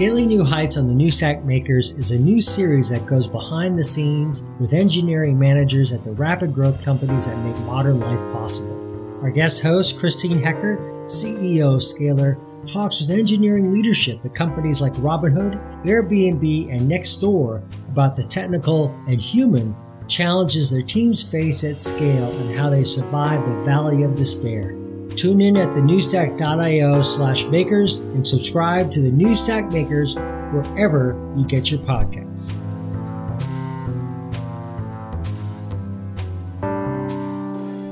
Scaling 0.00 0.28
New 0.28 0.42
Heights 0.42 0.78
on 0.78 0.86
the 0.86 0.94
New 0.94 1.10
Stack 1.10 1.44
Makers 1.44 1.90
is 1.90 2.10
a 2.10 2.18
new 2.18 2.40
series 2.40 2.88
that 2.88 3.04
goes 3.04 3.28
behind 3.28 3.78
the 3.78 3.84
scenes 3.84 4.44
with 4.58 4.72
engineering 4.72 5.38
managers 5.38 5.92
at 5.92 6.02
the 6.04 6.12
rapid 6.12 6.54
growth 6.54 6.82
companies 6.82 7.26
that 7.26 7.36
make 7.44 7.58
modern 7.66 8.00
life 8.00 8.32
possible. 8.32 9.20
Our 9.20 9.30
guest 9.30 9.62
host, 9.62 9.98
Christine 9.98 10.40
Heckart, 10.40 10.78
CEO 11.04 11.74
of 11.74 11.82
Scalyr, 11.82 12.38
talks 12.66 13.02
with 13.02 13.10
engineering 13.10 13.74
leadership 13.74 14.24
at 14.24 14.34
companies 14.34 14.80
like 14.80 14.94
Robinhood, 14.94 15.60
Airbnb, 15.84 16.74
and 16.74 16.90
Nextdoor 16.90 17.62
about 17.90 18.16
the 18.16 18.24
technical 18.24 18.98
and 19.06 19.20
human 19.20 19.76
challenges 20.08 20.70
their 20.70 20.80
teams 20.80 21.22
face 21.22 21.62
at 21.62 21.78
scale 21.78 22.32
and 22.38 22.58
how 22.58 22.70
they 22.70 22.84
survive 22.84 23.46
the 23.46 23.64
valley 23.64 24.02
of 24.04 24.14
despair. 24.14 24.79
Tune 25.16 25.40
in 25.40 25.56
at 25.56 25.68
thenewstack.io 25.70 27.02
slash 27.02 27.44
makers 27.46 27.96
and 27.96 28.26
subscribe 28.26 28.90
to 28.92 29.00
the 29.00 29.10
New 29.10 29.34
Stack 29.34 29.70
Makers 29.70 30.16
wherever 30.52 31.14
you 31.36 31.44
get 31.46 31.70
your 31.70 31.80
podcasts. 31.80 32.50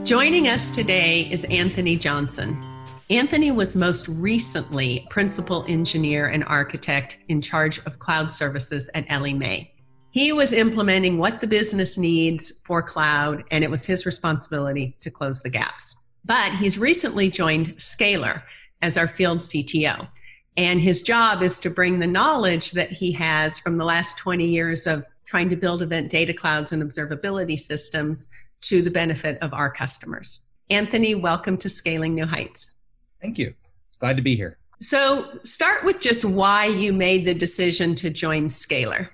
Joining 0.06 0.48
us 0.48 0.70
today 0.70 1.28
is 1.30 1.44
Anthony 1.44 1.94
Johnson. 1.94 2.58
Anthony 3.10 3.50
was 3.50 3.76
most 3.76 4.08
recently 4.08 5.06
principal 5.10 5.66
engineer 5.68 6.28
and 6.28 6.44
architect 6.44 7.18
in 7.28 7.42
charge 7.42 7.78
of 7.84 7.98
cloud 7.98 8.30
services 8.30 8.88
at 8.94 9.04
Ellie 9.08 9.34
Mae. 9.34 9.70
He 10.10 10.32
was 10.32 10.54
implementing 10.54 11.18
what 11.18 11.42
the 11.42 11.46
business 11.46 11.98
needs 11.98 12.62
for 12.64 12.82
cloud, 12.82 13.44
and 13.50 13.62
it 13.62 13.70
was 13.70 13.84
his 13.84 14.06
responsibility 14.06 14.96
to 15.00 15.10
close 15.10 15.42
the 15.42 15.50
gaps. 15.50 15.96
But 16.28 16.52
he's 16.52 16.78
recently 16.78 17.30
joined 17.30 17.68
Scalyr 17.78 18.42
as 18.82 18.98
our 18.98 19.08
field 19.08 19.38
CTO. 19.38 20.06
And 20.58 20.78
his 20.78 21.02
job 21.02 21.42
is 21.42 21.58
to 21.60 21.70
bring 21.70 21.98
the 21.98 22.06
knowledge 22.06 22.72
that 22.72 22.90
he 22.90 23.12
has 23.12 23.58
from 23.58 23.78
the 23.78 23.84
last 23.84 24.18
20 24.18 24.44
years 24.44 24.86
of 24.86 25.04
trying 25.24 25.48
to 25.48 25.56
build 25.56 25.82
event 25.82 26.10
data 26.10 26.34
clouds 26.34 26.70
and 26.70 26.82
observability 26.82 27.58
systems 27.58 28.30
to 28.60 28.82
the 28.82 28.90
benefit 28.90 29.38
of 29.40 29.54
our 29.54 29.70
customers. 29.70 30.44
Anthony, 30.68 31.14
welcome 31.14 31.56
to 31.56 31.70
Scaling 31.70 32.14
New 32.14 32.26
Heights. 32.26 32.86
Thank 33.22 33.38
you. 33.38 33.54
Glad 33.98 34.16
to 34.16 34.22
be 34.22 34.36
here. 34.36 34.58
So, 34.80 35.38
start 35.44 35.82
with 35.82 36.00
just 36.00 36.24
why 36.24 36.66
you 36.66 36.92
made 36.92 37.26
the 37.26 37.34
decision 37.34 37.94
to 37.96 38.10
join 38.10 38.46
Scalyr. 38.46 39.08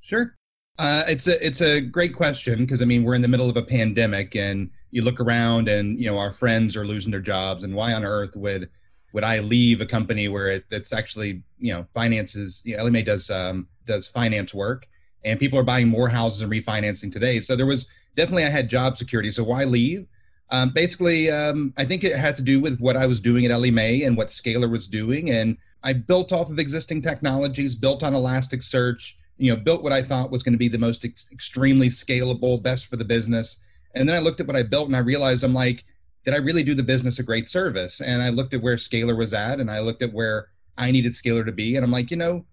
Sure. 0.00 0.34
Uh, 0.78 1.02
it's 1.08 1.26
a 1.26 1.44
it's 1.44 1.60
a 1.60 1.80
great 1.80 2.14
question 2.14 2.58
because 2.58 2.82
I 2.82 2.84
mean 2.84 3.02
we're 3.02 3.16
in 3.16 3.22
the 3.22 3.28
middle 3.28 3.50
of 3.50 3.56
a 3.56 3.62
pandemic 3.62 4.36
and 4.36 4.70
you 4.90 5.02
look 5.02 5.20
around 5.20 5.68
and 5.68 6.00
you 6.00 6.10
know 6.10 6.18
our 6.18 6.32
friends 6.32 6.76
are 6.76 6.86
losing 6.86 7.10
their 7.10 7.20
jobs 7.20 7.64
and 7.64 7.74
why 7.74 7.92
on 7.92 8.04
earth 8.04 8.36
would 8.36 8.68
would 9.12 9.24
I 9.24 9.38
leave 9.38 9.80
a 9.80 9.86
company 9.86 10.28
where 10.28 10.48
it, 10.48 10.64
it's 10.70 10.92
actually 10.92 11.42
you 11.58 11.72
know 11.72 11.86
finances 11.94 12.62
you 12.64 12.76
know 12.76 12.88
Mae 12.88 13.02
does 13.02 13.30
um, 13.30 13.68
does 13.84 14.08
finance 14.08 14.54
work 14.54 14.86
and 15.24 15.38
people 15.38 15.58
are 15.58 15.64
buying 15.64 15.88
more 15.88 16.08
houses 16.08 16.42
and 16.42 16.50
refinancing 16.52 17.12
today 17.12 17.40
so 17.40 17.56
there 17.56 17.66
was 17.66 17.86
definitely 18.16 18.44
I 18.44 18.50
had 18.50 18.68
job 18.68 18.96
security 18.96 19.30
so 19.30 19.44
why 19.44 19.64
leave 19.64 20.06
um, 20.50 20.70
basically 20.70 21.30
um, 21.30 21.74
I 21.76 21.84
think 21.84 22.04
it 22.04 22.16
had 22.16 22.34
to 22.36 22.42
do 22.42 22.60
with 22.60 22.80
what 22.80 22.96
I 22.96 23.06
was 23.06 23.20
doing 23.20 23.44
at 23.44 23.60
Mae 23.60 24.02
and 24.04 24.16
what 24.16 24.28
Scalyr 24.28 24.70
was 24.70 24.86
doing 24.86 25.30
and 25.30 25.56
I 25.82 25.92
built 25.92 26.32
off 26.32 26.50
of 26.50 26.58
existing 26.58 27.02
technologies 27.02 27.76
built 27.76 28.02
on 28.02 28.14
Elasticsearch 28.14 29.14
you 29.38 29.54
know, 29.54 29.60
built 29.60 29.82
what 29.82 29.92
I 29.92 30.02
thought 30.02 30.30
was 30.30 30.42
going 30.42 30.52
to 30.52 30.58
be 30.58 30.68
the 30.68 30.78
most 30.78 31.04
ex- 31.04 31.30
extremely 31.32 31.88
scalable, 31.88 32.60
best 32.60 32.86
for 32.86 32.96
the 32.96 33.04
business. 33.04 33.64
And 33.94 34.08
then 34.08 34.16
I 34.16 34.20
looked 34.20 34.40
at 34.40 34.46
what 34.46 34.56
I 34.56 34.62
built 34.62 34.86
and 34.86 34.96
I 34.96 35.00
realized 35.00 35.44
I'm 35.44 35.54
like, 35.54 35.84
did 36.24 36.34
I 36.34 36.38
really 36.38 36.62
do 36.62 36.74
the 36.74 36.82
business 36.82 37.18
a 37.18 37.22
great 37.22 37.48
service? 37.48 38.00
And 38.00 38.22
I 38.22 38.28
looked 38.28 38.54
at 38.54 38.62
where 38.62 38.76
Scalyr 38.76 39.16
was 39.16 39.32
at 39.32 39.60
and 39.60 39.70
I 39.70 39.80
looked 39.80 40.02
at 40.02 40.12
where 40.12 40.48
I 40.76 40.90
needed 40.90 41.12
Scalyr 41.12 41.44
to 41.44 41.52
be. 41.52 41.76
And 41.76 41.84
I'm 41.84 41.90
like, 41.90 42.10
you 42.10 42.16
know, 42.16 42.44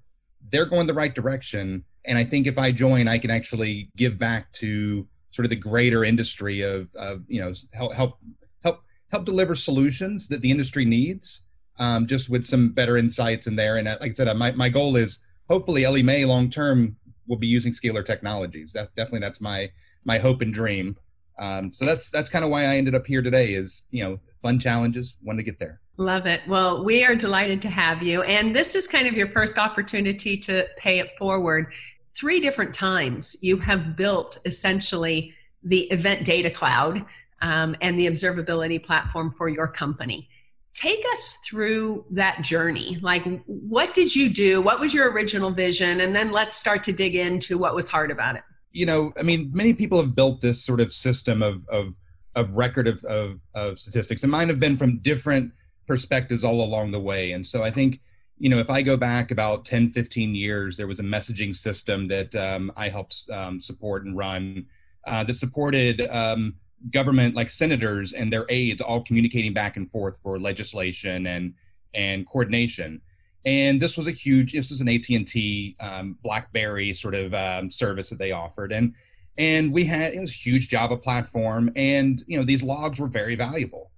they're 0.50 0.66
going 0.66 0.88
the 0.88 0.94
right 0.94 1.14
direction. 1.14 1.84
And 2.06 2.18
I 2.18 2.24
think 2.24 2.48
if 2.48 2.58
I 2.58 2.72
join, 2.72 3.08
I 3.08 3.18
can 3.18 3.32
actually 3.32 3.90
give 3.98 4.18
back 4.18 4.52
to 4.54 5.08
sort 5.30 5.46
of 5.46 5.50
the 5.50 5.56
greater 5.56 6.04
industry 6.04 6.62
of, 6.62 6.94
of 6.96 7.24
you 7.28 7.42
know, 7.42 7.52
help, 7.74 7.94
help, 7.94 8.20
help, 8.64 8.84
help 9.12 9.26
deliver 9.26 9.56
solutions 9.56 10.28
that 10.30 10.42
the 10.42 10.52
industry 10.52 10.86
needs. 10.86 11.42
Um, 11.78 12.08
just 12.08 12.30
with 12.30 12.46
some 12.46 12.70
better 12.70 12.96
insights 12.96 13.48
in 13.48 13.58
there. 13.58 13.76
And 13.76 13.86
uh, 13.86 13.98
like 14.00 14.12
I 14.12 14.14
said, 14.14 14.30
uh, 14.30 14.34
my, 14.34 14.52
my 14.52 14.70
goal 14.70 14.96
is 14.96 15.20
hopefully 15.50 15.84
Ellie 15.84 16.04
Mae 16.04 16.24
long 16.24 16.50
term 16.50 16.96
will 17.28 17.38
be 17.38 17.48
using 17.48 17.72
Scalyr 17.72 18.06
technologies. 18.06 18.74
That 18.74 18.96
definitely 18.96 19.20
that's 19.20 19.42
my 19.42 19.70
my 20.04 20.18
hope 20.18 20.42
and 20.42 20.54
dream. 20.54 20.98
Um, 21.38 21.74
so 21.74 21.86
that's 21.86 22.12
that's 22.12 22.30
kind 22.30 22.46
of 22.46 22.52
why 22.52 22.64
I 22.64 22.78
ended 22.78 22.96
up 22.96 23.06
here 23.06 23.22
today. 23.22 23.54
Is 23.54 23.84
you 23.92 24.04
know 24.04 24.20
fun 24.42 24.60
challenges, 24.60 25.18
want 25.24 25.40
to 25.40 25.44
get 25.44 25.60
there. 25.60 25.82
Love 25.98 26.26
it. 26.26 26.42
Well, 26.48 26.84
we 26.84 27.06
are 27.06 27.16
delighted 27.16 27.62
to 27.64 27.70
have 27.70 28.04
you, 28.04 28.22
and 28.24 28.56
this 28.56 28.76
is 28.76 28.88
kind 28.88 29.08
of 29.08 29.14
your 29.14 29.30
first 29.30 29.58
opportunity 29.58 30.38
to 30.38 30.68
pay 30.78 31.00
it 31.00 31.18
forward. 31.18 31.74
Three 32.16 32.40
different 32.40 32.74
times 32.74 33.38
you 33.42 33.58
have 33.58 33.96
built 33.96 34.38
essentially 34.46 35.34
the 35.64 35.82
event 35.92 36.26
data 36.26 36.50
cloud 36.50 37.06
um, 37.42 37.76
and 37.82 38.00
the 38.00 38.08
observability 38.08 38.84
platform 38.84 39.34
for 39.36 39.50
your 39.50 39.68
company 39.68 40.30
take 40.76 41.04
us 41.14 41.40
through 41.46 42.06
that 42.12 42.42
journey 42.42 43.00
like 43.02 43.24
what 43.46 43.94
did 43.94 44.14
you 44.14 44.30
do 44.30 44.62
what 44.62 44.80
was 44.80 44.94
your 44.94 45.10
original 45.12 45.50
vision 45.50 46.02
and 46.02 46.14
then 46.16 46.32
let's 46.32 46.56
start 46.56 46.84
to 46.84 46.92
dig 46.92 47.16
into 47.16 47.58
what 47.58 47.74
was 47.74 47.90
hard 47.90 48.12
about 48.12 48.36
it 48.36 48.44
you 48.76 48.86
know 48.86 49.14
i 49.18 49.24
mean 49.24 49.50
many 49.54 49.74
people 49.74 50.00
have 50.00 50.14
built 50.14 50.42
this 50.42 50.64
sort 50.64 50.82
of 50.82 50.92
system 50.92 51.42
of 51.42 51.66
of 51.70 51.98
of 52.36 52.52
record 52.52 52.88
of 52.88 53.04
of, 53.06 53.40
of 53.54 53.80
statistics 53.80 54.24
and 54.24 54.32
mine 54.32 54.50
have 54.50 54.60
been 54.60 54.76
from 54.76 54.98
different 55.00 55.52
perspectives 55.88 56.44
all 56.44 56.64
along 56.64 56.92
the 56.92 57.00
way. 57.00 57.32
And 57.32 57.46
so 57.46 57.64
i 57.64 57.72
think 57.72 58.02
you 58.38 58.50
know 58.50 58.60
if 58.60 58.70
i 58.70 58.82
go 58.82 58.98
back 58.98 59.32
about 59.32 59.64
10 59.64 59.90
15 59.90 60.36
years 60.36 60.76
there 60.76 60.88
was 60.88 61.00
a 61.00 61.04
messaging 61.04 61.56
system 61.56 62.08
that 62.10 62.36
um, 62.36 62.72
i 62.76 62.90
helped 62.90 63.30
um, 63.32 63.60
support 63.60 64.04
and 64.06 64.18
run 64.18 64.66
uh, 65.08 65.24
that 65.24 65.34
supported 65.36 66.02
um, 66.10 66.56
government 66.92 67.34
like 67.34 67.50
senators 67.50 68.12
and 68.12 68.34
their 68.34 68.46
aides 68.50 68.82
all 68.82 69.02
communicating 69.02 69.54
back 69.54 69.78
and 69.78 69.90
forth 69.90 70.20
for 70.20 70.38
legislation 70.38 71.28
and 71.28 71.54
and 71.94 72.28
coordination 72.28 73.02
and 73.46 73.80
this 73.80 73.98
was 73.98 74.08
a 74.08 74.12
huge 74.12 74.54
this 74.54 74.70
was 74.70 74.82
an 74.82 74.90
at&t 74.90 75.76
um, 75.80 76.18
blackberry 76.24 76.94
sort 76.94 77.16
of 77.16 77.34
um, 77.34 77.70
service 77.70 78.10
that 78.10 78.20
they 78.20 78.32
offered 78.32 78.72
and 78.72 78.94
and 79.38 79.72
we 79.72 79.84
had 79.84 80.14
it 80.14 80.20
was 80.20 80.32
a 80.32 80.34
huge 80.34 80.70
java 80.70 80.98
platform 80.98 81.70
and 81.76 82.24
you 82.28 82.38
know 82.38 82.44
these 82.44 82.64
logs 82.64 83.00
were 83.00 83.08
very 83.08 83.36
valuable 83.36 83.92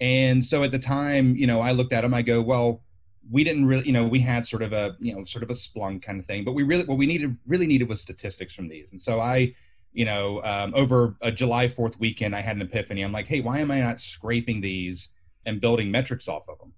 and 0.00 0.44
so 0.44 0.62
at 0.62 0.70
the 0.70 0.78
time 0.78 1.36
you 1.36 1.46
know 1.46 1.60
i 1.60 1.72
looked 1.72 1.92
at 1.92 2.02
them 2.02 2.14
i 2.14 2.22
go 2.22 2.40
well 2.40 2.82
we 3.30 3.44
didn't 3.44 3.66
really 3.66 3.84
you 3.84 3.92
know 3.92 4.06
we 4.06 4.18
had 4.18 4.44
sort 4.46 4.62
of 4.62 4.72
a 4.72 4.96
you 5.00 5.14
know 5.14 5.24
sort 5.24 5.42
of 5.42 5.50
a 5.50 5.54
splunk 5.54 6.02
kind 6.02 6.18
of 6.18 6.26
thing 6.26 6.44
but 6.44 6.52
we 6.52 6.62
really 6.62 6.84
what 6.84 6.98
we 6.98 7.06
needed 7.06 7.36
really 7.46 7.66
needed 7.66 7.88
was 7.88 8.00
statistics 8.00 8.54
from 8.54 8.68
these 8.68 8.92
and 8.92 9.00
so 9.00 9.20
i 9.20 9.52
you 9.92 10.04
know, 10.04 10.40
um, 10.42 10.72
over 10.74 11.16
a 11.20 11.30
July 11.30 11.66
4th 11.66 12.00
weekend, 12.00 12.34
I 12.34 12.40
had 12.40 12.56
an 12.56 12.62
epiphany. 12.62 13.02
I'm 13.02 13.12
like, 13.12 13.26
hey, 13.26 13.40
why 13.40 13.60
am 13.60 13.70
I 13.70 13.80
not 13.80 14.00
scraping 14.00 14.60
these 14.60 15.10
and 15.44 15.60
building 15.60 15.90
metrics 15.90 16.28
off 16.28 16.48
of 16.48 16.58
them? 16.58 16.72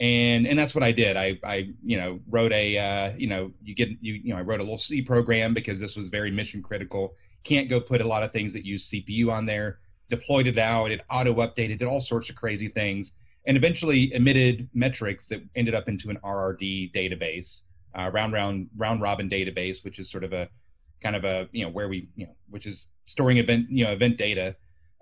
And 0.00 0.46
and 0.46 0.58
that's 0.58 0.74
what 0.74 0.84
I 0.84 0.92
did. 0.92 1.16
I 1.16 1.38
I 1.44 1.70
you 1.84 1.96
know 1.96 2.20
wrote 2.28 2.52
a 2.52 2.78
uh, 2.78 3.12
you 3.16 3.26
know 3.26 3.52
you 3.62 3.74
get 3.74 3.90
you 4.00 4.14
you 4.14 4.32
know 4.32 4.38
I 4.38 4.42
wrote 4.42 4.60
a 4.60 4.62
little 4.62 4.78
C 4.78 5.02
program 5.02 5.54
because 5.54 5.80
this 5.80 5.96
was 5.96 6.08
very 6.08 6.30
mission 6.30 6.62
critical. 6.62 7.14
Can't 7.42 7.68
go 7.68 7.80
put 7.80 8.00
a 8.00 8.06
lot 8.06 8.22
of 8.22 8.32
things 8.32 8.52
that 8.52 8.64
use 8.64 8.90
CPU 8.90 9.30
on 9.32 9.46
there. 9.46 9.78
Deployed 10.08 10.46
it 10.46 10.58
out. 10.58 10.90
It 10.90 11.00
auto 11.10 11.34
updated. 11.34 11.78
Did 11.78 11.88
all 11.88 12.00
sorts 12.00 12.30
of 12.30 12.36
crazy 12.36 12.68
things. 12.68 13.14
And 13.46 13.56
eventually 13.56 14.12
emitted 14.12 14.68
metrics 14.74 15.28
that 15.28 15.42
ended 15.56 15.74
up 15.74 15.88
into 15.88 16.10
an 16.10 16.18
RRD 16.22 16.92
database, 16.92 17.62
uh, 17.94 18.10
round 18.12 18.32
round 18.32 18.68
round 18.76 19.00
robin 19.00 19.28
database, 19.28 19.84
which 19.84 19.98
is 19.98 20.10
sort 20.10 20.22
of 20.22 20.32
a 20.32 20.48
kind 21.00 21.16
of 21.16 21.24
a 21.24 21.48
you 21.52 21.64
know 21.64 21.70
where 21.70 21.88
we 21.88 22.08
you 22.14 22.26
know 22.26 22.32
which 22.50 22.66
is 22.66 22.90
storing 23.06 23.38
event 23.38 23.66
you 23.70 23.84
know 23.84 23.90
event 23.90 24.16
data 24.16 24.54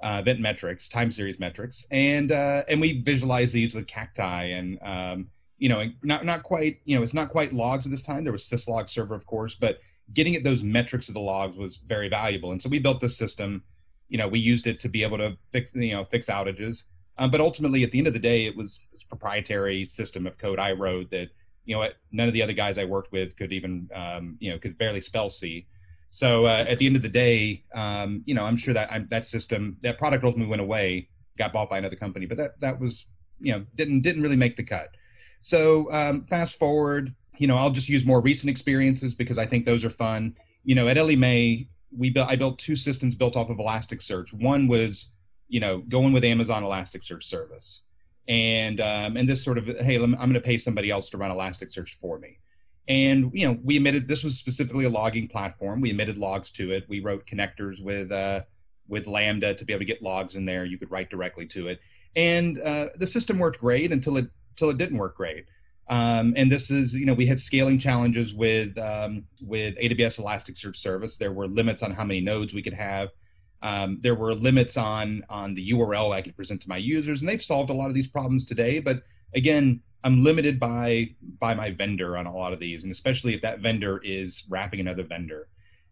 uh, 0.02 0.18
event 0.20 0.40
metrics 0.40 0.88
time 0.88 1.10
series 1.10 1.40
metrics 1.40 1.86
and 1.90 2.32
uh, 2.32 2.62
and 2.68 2.80
we 2.80 3.00
visualize 3.00 3.52
these 3.52 3.74
with 3.74 3.86
cacti 3.86 4.44
and 4.44 4.78
um, 4.82 5.28
you 5.58 5.68
know 5.68 5.84
not 6.02 6.24
not 6.24 6.42
quite 6.42 6.80
you 6.84 6.96
know 6.96 7.02
it's 7.02 7.14
not 7.14 7.30
quite 7.30 7.52
logs 7.52 7.86
at 7.86 7.90
this 7.90 8.02
time. 8.02 8.24
There 8.24 8.32
was 8.32 8.44
syslog 8.44 8.88
server 8.88 9.14
of 9.14 9.26
course 9.26 9.54
but 9.54 9.80
getting 10.12 10.36
at 10.36 10.44
those 10.44 10.62
metrics 10.62 11.08
of 11.08 11.14
the 11.14 11.20
logs 11.20 11.58
was 11.58 11.78
very 11.78 12.08
valuable. 12.08 12.52
And 12.52 12.62
so 12.62 12.68
we 12.68 12.78
built 12.78 13.00
this 13.00 13.16
system. 13.16 13.62
You 14.08 14.18
know 14.18 14.28
we 14.28 14.38
used 14.38 14.66
it 14.66 14.78
to 14.80 14.88
be 14.88 15.02
able 15.02 15.18
to 15.18 15.36
fix 15.50 15.74
you 15.74 15.92
know 15.92 16.04
fix 16.04 16.26
outages. 16.28 16.84
Um, 17.18 17.30
but 17.30 17.40
ultimately 17.40 17.82
at 17.82 17.90
the 17.90 17.98
end 17.98 18.06
of 18.06 18.12
the 18.12 18.18
day 18.18 18.44
it 18.44 18.54
was 18.54 18.86
a 19.02 19.06
proprietary 19.08 19.86
system 19.86 20.26
of 20.26 20.38
code 20.38 20.58
i 20.58 20.72
wrote 20.72 21.10
that 21.10 21.30
you 21.64 21.74
know 21.74 21.88
none 22.12 22.28
of 22.28 22.34
the 22.34 22.42
other 22.42 22.52
guys 22.52 22.76
i 22.76 22.84
worked 22.84 23.10
with 23.10 23.34
could 23.36 23.52
even 23.52 23.88
um, 23.94 24.36
you 24.38 24.50
know 24.50 24.58
could 24.58 24.76
barely 24.76 25.00
spell 25.00 25.30
c 25.30 25.66
so 26.08 26.46
uh, 26.46 26.64
at 26.68 26.78
the 26.78 26.86
end 26.86 26.96
of 26.96 27.02
the 27.02 27.08
day, 27.08 27.64
um, 27.74 28.22
you 28.26 28.34
know, 28.34 28.44
I'm 28.44 28.56
sure 28.56 28.74
that 28.74 28.90
I'm, 28.90 29.08
that 29.10 29.24
system, 29.24 29.76
that 29.82 29.98
product 29.98 30.24
ultimately 30.24 30.50
went 30.50 30.62
away, 30.62 31.08
got 31.38 31.52
bought 31.52 31.68
by 31.68 31.78
another 31.78 31.96
company, 31.96 32.26
but 32.26 32.36
that 32.36 32.60
that 32.60 32.80
was, 32.80 33.06
you 33.40 33.52
know, 33.52 33.66
didn't 33.74 34.02
didn't 34.02 34.22
really 34.22 34.36
make 34.36 34.56
the 34.56 34.64
cut. 34.64 34.88
So 35.40 35.90
um, 35.92 36.22
fast 36.22 36.58
forward, 36.58 37.14
you 37.38 37.46
know, 37.46 37.56
I'll 37.56 37.70
just 37.70 37.88
use 37.88 38.06
more 38.06 38.20
recent 38.20 38.50
experiences 38.50 39.14
because 39.14 39.38
I 39.38 39.46
think 39.46 39.64
those 39.64 39.84
are 39.84 39.90
fun. 39.90 40.36
You 40.64 40.74
know, 40.74 40.88
at 40.88 40.96
Ellie 40.96 41.16
Mae, 41.16 41.68
we 41.96 42.10
built 42.10 42.28
I 42.28 42.36
built 42.36 42.58
two 42.58 42.76
systems 42.76 43.14
built 43.14 43.36
off 43.36 43.50
of 43.50 43.58
Elasticsearch. 43.58 44.32
One 44.40 44.68
was, 44.68 45.14
you 45.48 45.60
know, 45.60 45.78
going 45.88 46.12
with 46.12 46.24
Amazon 46.24 46.62
Elasticsearch 46.62 47.24
service, 47.24 47.82
and 48.28 48.80
um, 48.80 49.16
and 49.16 49.28
this 49.28 49.44
sort 49.44 49.58
of 49.58 49.66
hey, 49.66 49.96
I'm 49.96 50.14
going 50.14 50.34
to 50.34 50.40
pay 50.40 50.58
somebody 50.58 50.90
else 50.90 51.10
to 51.10 51.18
run 51.18 51.30
Elasticsearch 51.30 51.90
for 51.90 52.18
me 52.18 52.38
And 52.88 53.30
you 53.34 53.46
know, 53.46 53.58
we 53.64 53.76
emitted 53.76 54.06
this 54.06 54.22
was 54.22 54.38
specifically 54.38 54.84
a 54.84 54.90
logging 54.90 55.28
platform. 55.28 55.80
We 55.80 55.90
emitted 55.90 56.16
logs 56.16 56.50
to 56.52 56.70
it. 56.70 56.84
We 56.88 57.00
wrote 57.00 57.26
connectors 57.26 57.82
with 57.82 58.12
uh, 58.12 58.42
with 58.88 59.06
Lambda 59.06 59.54
to 59.54 59.64
be 59.64 59.72
able 59.72 59.80
to 59.80 59.86
get 59.86 60.02
logs 60.02 60.36
in 60.36 60.44
there. 60.44 60.64
You 60.64 60.78
could 60.78 60.90
write 60.90 61.10
directly 61.10 61.46
to 61.46 61.68
it, 61.68 61.80
and 62.14 62.60
uh, 62.60 62.86
the 62.96 63.06
system 63.06 63.38
worked 63.38 63.60
great 63.60 63.92
until 63.92 64.16
it 64.16 64.26
until 64.50 64.70
it 64.70 64.78
didn't 64.78 64.98
work 64.98 65.16
great. 65.16 65.46
Um, 65.88 66.34
and 66.36 66.50
this 66.50 66.70
is, 66.70 66.96
you 66.96 67.06
know, 67.06 67.14
we 67.14 67.26
had 67.26 67.38
scaling 67.38 67.78
challenges 67.78 68.34
with 68.34 68.76
um, 68.78 69.24
with 69.40 69.76
AWS 69.78 70.20
Elasticsearch 70.20 70.76
Service. 70.76 71.16
There 71.16 71.32
were 71.32 71.46
limits 71.46 71.82
on 71.82 71.92
how 71.92 72.04
many 72.04 72.20
nodes 72.20 72.54
we 72.54 72.62
could 72.62 72.72
have. 72.72 73.10
Um, 73.62 73.98
there 74.00 74.14
were 74.14 74.34
limits 74.34 74.76
on 74.76 75.24
on 75.28 75.54
the 75.54 75.70
URL 75.70 76.12
I 76.12 76.22
could 76.22 76.36
present 76.36 76.60
to 76.62 76.68
my 76.68 76.76
users, 76.76 77.22
and 77.22 77.28
they've 77.28 77.42
solved 77.42 77.70
a 77.70 77.74
lot 77.74 77.88
of 77.88 77.94
these 77.94 78.08
problems 78.08 78.44
today. 78.44 78.80
But 78.80 79.02
again, 79.34 79.80
I'm 80.06 80.22
limited 80.22 80.60
by 80.60 81.10
by 81.40 81.52
my 81.54 81.72
vendor 81.72 82.16
on 82.16 82.26
a 82.26 82.34
lot 82.34 82.52
of 82.52 82.60
these, 82.60 82.84
and 82.84 82.92
especially 82.92 83.34
if 83.34 83.40
that 83.40 83.58
vendor 83.58 84.00
is 84.04 84.44
wrapping 84.48 84.78
another 84.78 85.02
vendor. 85.02 85.48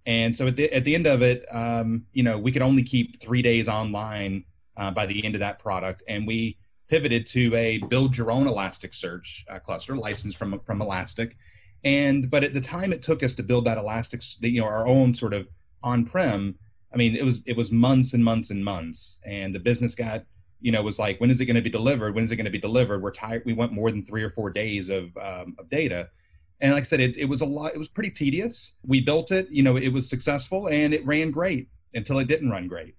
And 0.06 0.36
so 0.36 0.46
at 0.46 0.54
the 0.54 0.72
at 0.72 0.84
the 0.84 0.94
end 0.94 1.08
of 1.08 1.20
it, 1.20 1.44
um, 1.50 2.06
you 2.12 2.22
know, 2.22 2.38
we 2.38 2.52
could 2.52 2.62
only 2.62 2.84
keep 2.84 3.20
three 3.20 3.42
days 3.42 3.68
online 3.68 4.44
uh, 4.76 4.92
by 4.92 5.06
the 5.06 5.24
end 5.24 5.34
of 5.34 5.40
that 5.40 5.58
product, 5.58 6.04
and 6.06 6.28
we 6.28 6.58
pivoted 6.88 7.26
to 7.26 7.52
a 7.56 7.78
build 7.78 8.16
your 8.16 8.30
own 8.30 8.46
Elasticsearch 8.46 9.50
uh, 9.50 9.58
cluster 9.58 9.96
licensed 9.96 10.38
from 10.38 10.60
from 10.60 10.80
Elastic. 10.80 11.36
And 11.82 12.30
but 12.30 12.44
at 12.44 12.54
the 12.54 12.60
time 12.60 12.92
it 12.92 13.02
took 13.02 13.24
us 13.24 13.34
to 13.34 13.42
build 13.42 13.64
that 13.64 13.78
Elastic, 13.78 14.22
you 14.40 14.60
know, 14.60 14.66
our 14.68 14.86
own 14.86 15.14
sort 15.14 15.34
of 15.34 15.48
on-prem. 15.82 16.54
I 16.92 16.96
mean, 16.96 17.16
it 17.16 17.24
was 17.24 17.42
it 17.46 17.56
was 17.56 17.72
months 17.72 18.14
and 18.14 18.24
months 18.24 18.52
and 18.52 18.64
months, 18.64 19.18
and 19.26 19.52
the 19.52 19.58
business 19.58 19.96
got 19.96 20.22
you 20.64 20.72
know 20.72 20.82
was 20.82 20.98
like, 20.98 21.20
when 21.20 21.30
is 21.30 21.40
it 21.40 21.46
going 21.46 21.56
to 21.56 21.62
be 21.62 21.70
delivered? 21.70 22.14
When 22.14 22.24
is 22.24 22.32
it 22.32 22.36
going 22.36 22.44
to 22.46 22.50
be 22.50 22.58
delivered? 22.58 23.02
We're 23.02 23.12
tired. 23.12 23.42
We 23.44 23.52
went 23.52 23.72
more 23.72 23.90
than 23.90 24.04
three 24.04 24.22
or 24.22 24.30
four 24.30 24.50
days 24.50 24.90
of 24.90 25.04
um, 25.16 25.54
of 25.58 25.68
data. 25.68 26.08
And 26.60 26.72
like 26.72 26.82
I 26.82 26.84
said, 26.84 27.00
it, 27.00 27.16
it 27.18 27.28
was 27.28 27.42
a 27.42 27.46
lot. 27.46 27.74
It 27.74 27.78
was 27.78 27.88
pretty 27.88 28.10
tedious. 28.10 28.74
We 28.86 29.00
built 29.00 29.30
it. 29.30 29.48
You 29.50 29.62
know, 29.62 29.76
it 29.76 29.90
was 29.90 30.08
successful 30.08 30.68
and 30.68 30.94
it 30.94 31.04
ran 31.04 31.30
great 31.30 31.68
until 31.92 32.18
it 32.18 32.28
didn't 32.28 32.50
run 32.50 32.66
great 32.66 32.94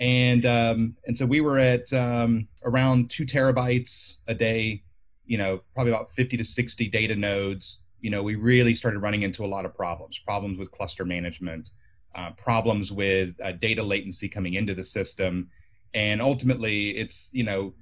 and 0.00 0.46
um, 0.46 0.96
and 1.06 1.16
so 1.16 1.26
we 1.26 1.40
were 1.40 1.58
at 1.58 1.92
um, 1.92 2.48
around 2.64 3.10
two 3.10 3.26
terabytes 3.26 4.18
a 4.28 4.34
day 4.34 4.82
you 5.26 5.38
know 5.38 5.60
probably 5.74 5.92
about 5.92 6.10
50 6.10 6.36
to 6.36 6.44
60 6.44 6.88
data 6.88 7.16
nodes 7.16 7.82
you 8.00 8.10
know 8.10 8.22
we 8.22 8.36
really 8.36 8.74
started 8.74 9.00
running 9.00 9.22
into 9.22 9.44
a 9.44 9.46
lot 9.46 9.64
of 9.64 9.74
problems 9.74 10.18
problems 10.18 10.58
with 10.58 10.70
cluster 10.70 11.04
management 11.04 11.70
uh, 12.14 12.30
problems 12.32 12.92
with 12.92 13.38
uh, 13.42 13.52
data 13.52 13.82
latency 13.82 14.28
coming 14.28 14.54
into 14.54 14.74
the 14.74 14.84
system 14.84 15.48
and 15.94 16.20
ultimately 16.20 16.90
it's 16.90 17.30
you 17.32 17.44
know 17.44 17.74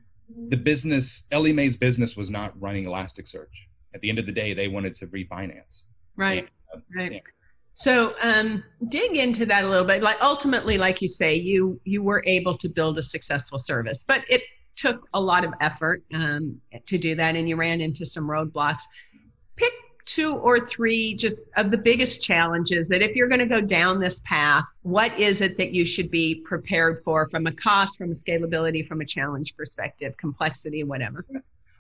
the 0.48 0.56
business 0.56 1.26
ellie 1.30 1.52
mae's 1.52 1.76
business 1.76 2.16
was 2.16 2.30
not 2.30 2.52
running 2.60 2.84
elasticsearch 2.84 3.66
at 3.94 4.00
the 4.00 4.08
end 4.08 4.18
of 4.18 4.26
the 4.26 4.32
day 4.32 4.54
they 4.54 4.68
wanted 4.68 4.94
to 4.94 5.06
refinance 5.08 5.82
right 6.16 6.48
and, 6.72 6.82
uh, 6.82 7.02
right 7.02 7.12
yeah. 7.12 7.20
So 7.78 8.14
um, 8.22 8.64
dig 8.88 9.18
into 9.18 9.44
that 9.44 9.62
a 9.62 9.68
little 9.68 9.84
bit. 9.84 10.02
Like 10.02 10.16
ultimately, 10.22 10.78
like 10.78 11.02
you 11.02 11.08
say, 11.08 11.34
you 11.34 11.78
you 11.84 12.02
were 12.02 12.22
able 12.24 12.54
to 12.54 12.70
build 12.70 12.96
a 12.96 13.02
successful 13.02 13.58
service, 13.58 14.02
but 14.02 14.22
it 14.30 14.40
took 14.76 15.06
a 15.12 15.20
lot 15.20 15.44
of 15.44 15.52
effort 15.60 16.02
um, 16.14 16.58
to 16.86 16.96
do 16.96 17.14
that, 17.16 17.36
and 17.36 17.46
you 17.46 17.56
ran 17.56 17.82
into 17.82 18.06
some 18.06 18.26
roadblocks. 18.26 18.82
Pick 19.56 19.74
two 20.06 20.34
or 20.36 20.60
three 20.60 21.14
just 21.14 21.44
of 21.56 21.70
the 21.70 21.76
biggest 21.76 22.22
challenges 22.22 22.88
that 22.88 23.02
if 23.02 23.14
you're 23.14 23.28
going 23.28 23.40
to 23.40 23.46
go 23.46 23.60
down 23.60 24.00
this 24.00 24.20
path, 24.20 24.64
what 24.82 25.16
is 25.18 25.40
it 25.40 25.56
that 25.58 25.72
you 25.72 25.84
should 25.84 26.10
be 26.10 26.36
prepared 26.44 27.02
for 27.04 27.28
from 27.28 27.46
a 27.46 27.52
cost, 27.52 27.98
from 27.98 28.10
a 28.10 28.14
scalability, 28.14 28.86
from 28.86 29.00
a 29.00 29.04
challenge 29.04 29.56
perspective, 29.56 30.16
complexity, 30.16 30.84
whatever. 30.84 31.26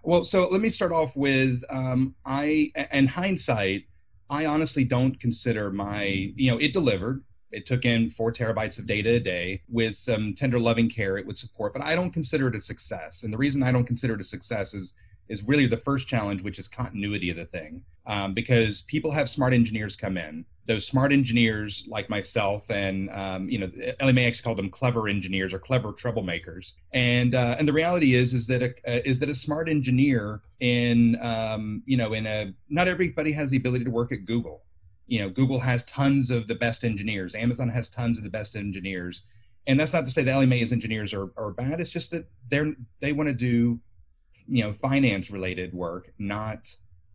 Well, 0.02 0.24
so 0.24 0.48
let 0.48 0.60
me 0.60 0.68
start 0.68 0.92
off 0.92 1.16
with 1.16 1.62
um, 1.70 2.14
I, 2.24 2.70
in 2.92 3.06
hindsight 3.06 3.86
I 4.28 4.46
honestly 4.46 4.84
don't 4.84 5.18
consider 5.20 5.70
my, 5.70 6.32
you 6.34 6.50
know, 6.50 6.58
it 6.58 6.72
delivered. 6.72 7.22
It 7.52 7.64
took 7.64 7.84
in 7.84 8.10
four 8.10 8.32
terabytes 8.32 8.78
of 8.78 8.86
data 8.86 9.10
a 9.10 9.20
day 9.20 9.62
with 9.68 9.94
some 9.94 10.34
tender 10.34 10.58
loving 10.58 10.88
care 10.88 11.16
it 11.16 11.26
would 11.26 11.38
support, 11.38 11.72
but 11.72 11.82
I 11.82 11.94
don't 11.94 12.10
consider 12.10 12.48
it 12.48 12.56
a 12.56 12.60
success. 12.60 13.22
And 13.22 13.32
the 13.32 13.38
reason 13.38 13.62
I 13.62 13.72
don't 13.72 13.84
consider 13.84 14.14
it 14.14 14.20
a 14.20 14.24
success 14.24 14.74
is 14.74 14.94
is 15.28 15.42
really 15.42 15.66
the 15.66 15.76
first 15.76 16.06
challenge, 16.06 16.42
which 16.42 16.58
is 16.58 16.68
continuity 16.68 17.30
of 17.30 17.36
the 17.36 17.44
thing. 17.44 17.82
Um, 18.06 18.34
because 18.34 18.82
people 18.82 19.10
have 19.10 19.28
smart 19.28 19.52
engineers 19.52 19.96
come 19.96 20.16
in. 20.16 20.44
Those 20.66 20.86
smart 20.86 21.12
engineers, 21.12 21.86
like 21.88 22.08
myself, 22.08 22.70
and 22.70 23.10
um, 23.10 23.48
you 23.48 23.58
know, 23.58 23.70
actually 24.00 24.42
called 24.42 24.58
them 24.58 24.70
clever 24.70 25.08
engineers 25.08 25.54
or 25.54 25.58
clever 25.58 25.92
troublemakers. 25.92 26.74
And 26.92 27.34
uh, 27.34 27.56
and 27.58 27.66
the 27.66 27.72
reality 27.72 28.14
is 28.14 28.34
is 28.34 28.46
that 28.48 28.62
a, 28.62 28.70
uh, 28.88 29.00
is 29.04 29.20
that 29.20 29.28
a 29.28 29.34
smart 29.34 29.68
engineer 29.68 30.40
in 30.60 31.18
um, 31.20 31.82
you 31.86 31.96
know 31.96 32.12
in 32.12 32.26
a 32.26 32.52
not 32.68 32.88
everybody 32.88 33.32
has 33.32 33.50
the 33.50 33.56
ability 33.56 33.84
to 33.84 33.90
work 33.90 34.12
at 34.12 34.24
Google. 34.24 34.62
You 35.06 35.20
know, 35.20 35.28
Google 35.28 35.60
has 35.60 35.84
tons 35.84 36.32
of 36.32 36.48
the 36.48 36.56
best 36.56 36.84
engineers. 36.84 37.36
Amazon 37.36 37.68
has 37.68 37.88
tons 37.88 38.18
of 38.18 38.24
the 38.24 38.30
best 38.30 38.56
engineers. 38.56 39.22
And 39.68 39.78
that's 39.78 39.92
not 39.92 40.04
to 40.04 40.10
say 40.10 40.22
that 40.22 40.48
Mae's 40.48 40.72
engineers 40.72 41.12
are, 41.12 41.30
are 41.36 41.50
bad. 41.50 41.80
It's 41.80 41.90
just 41.90 42.10
that 42.12 42.28
they're 42.48 42.72
they 43.00 43.12
want 43.12 43.28
to 43.28 43.34
do 43.34 43.80
you 44.48 44.62
know 44.62 44.72
finance 44.72 45.30
related 45.30 45.72
work 45.72 46.12
not 46.18 46.68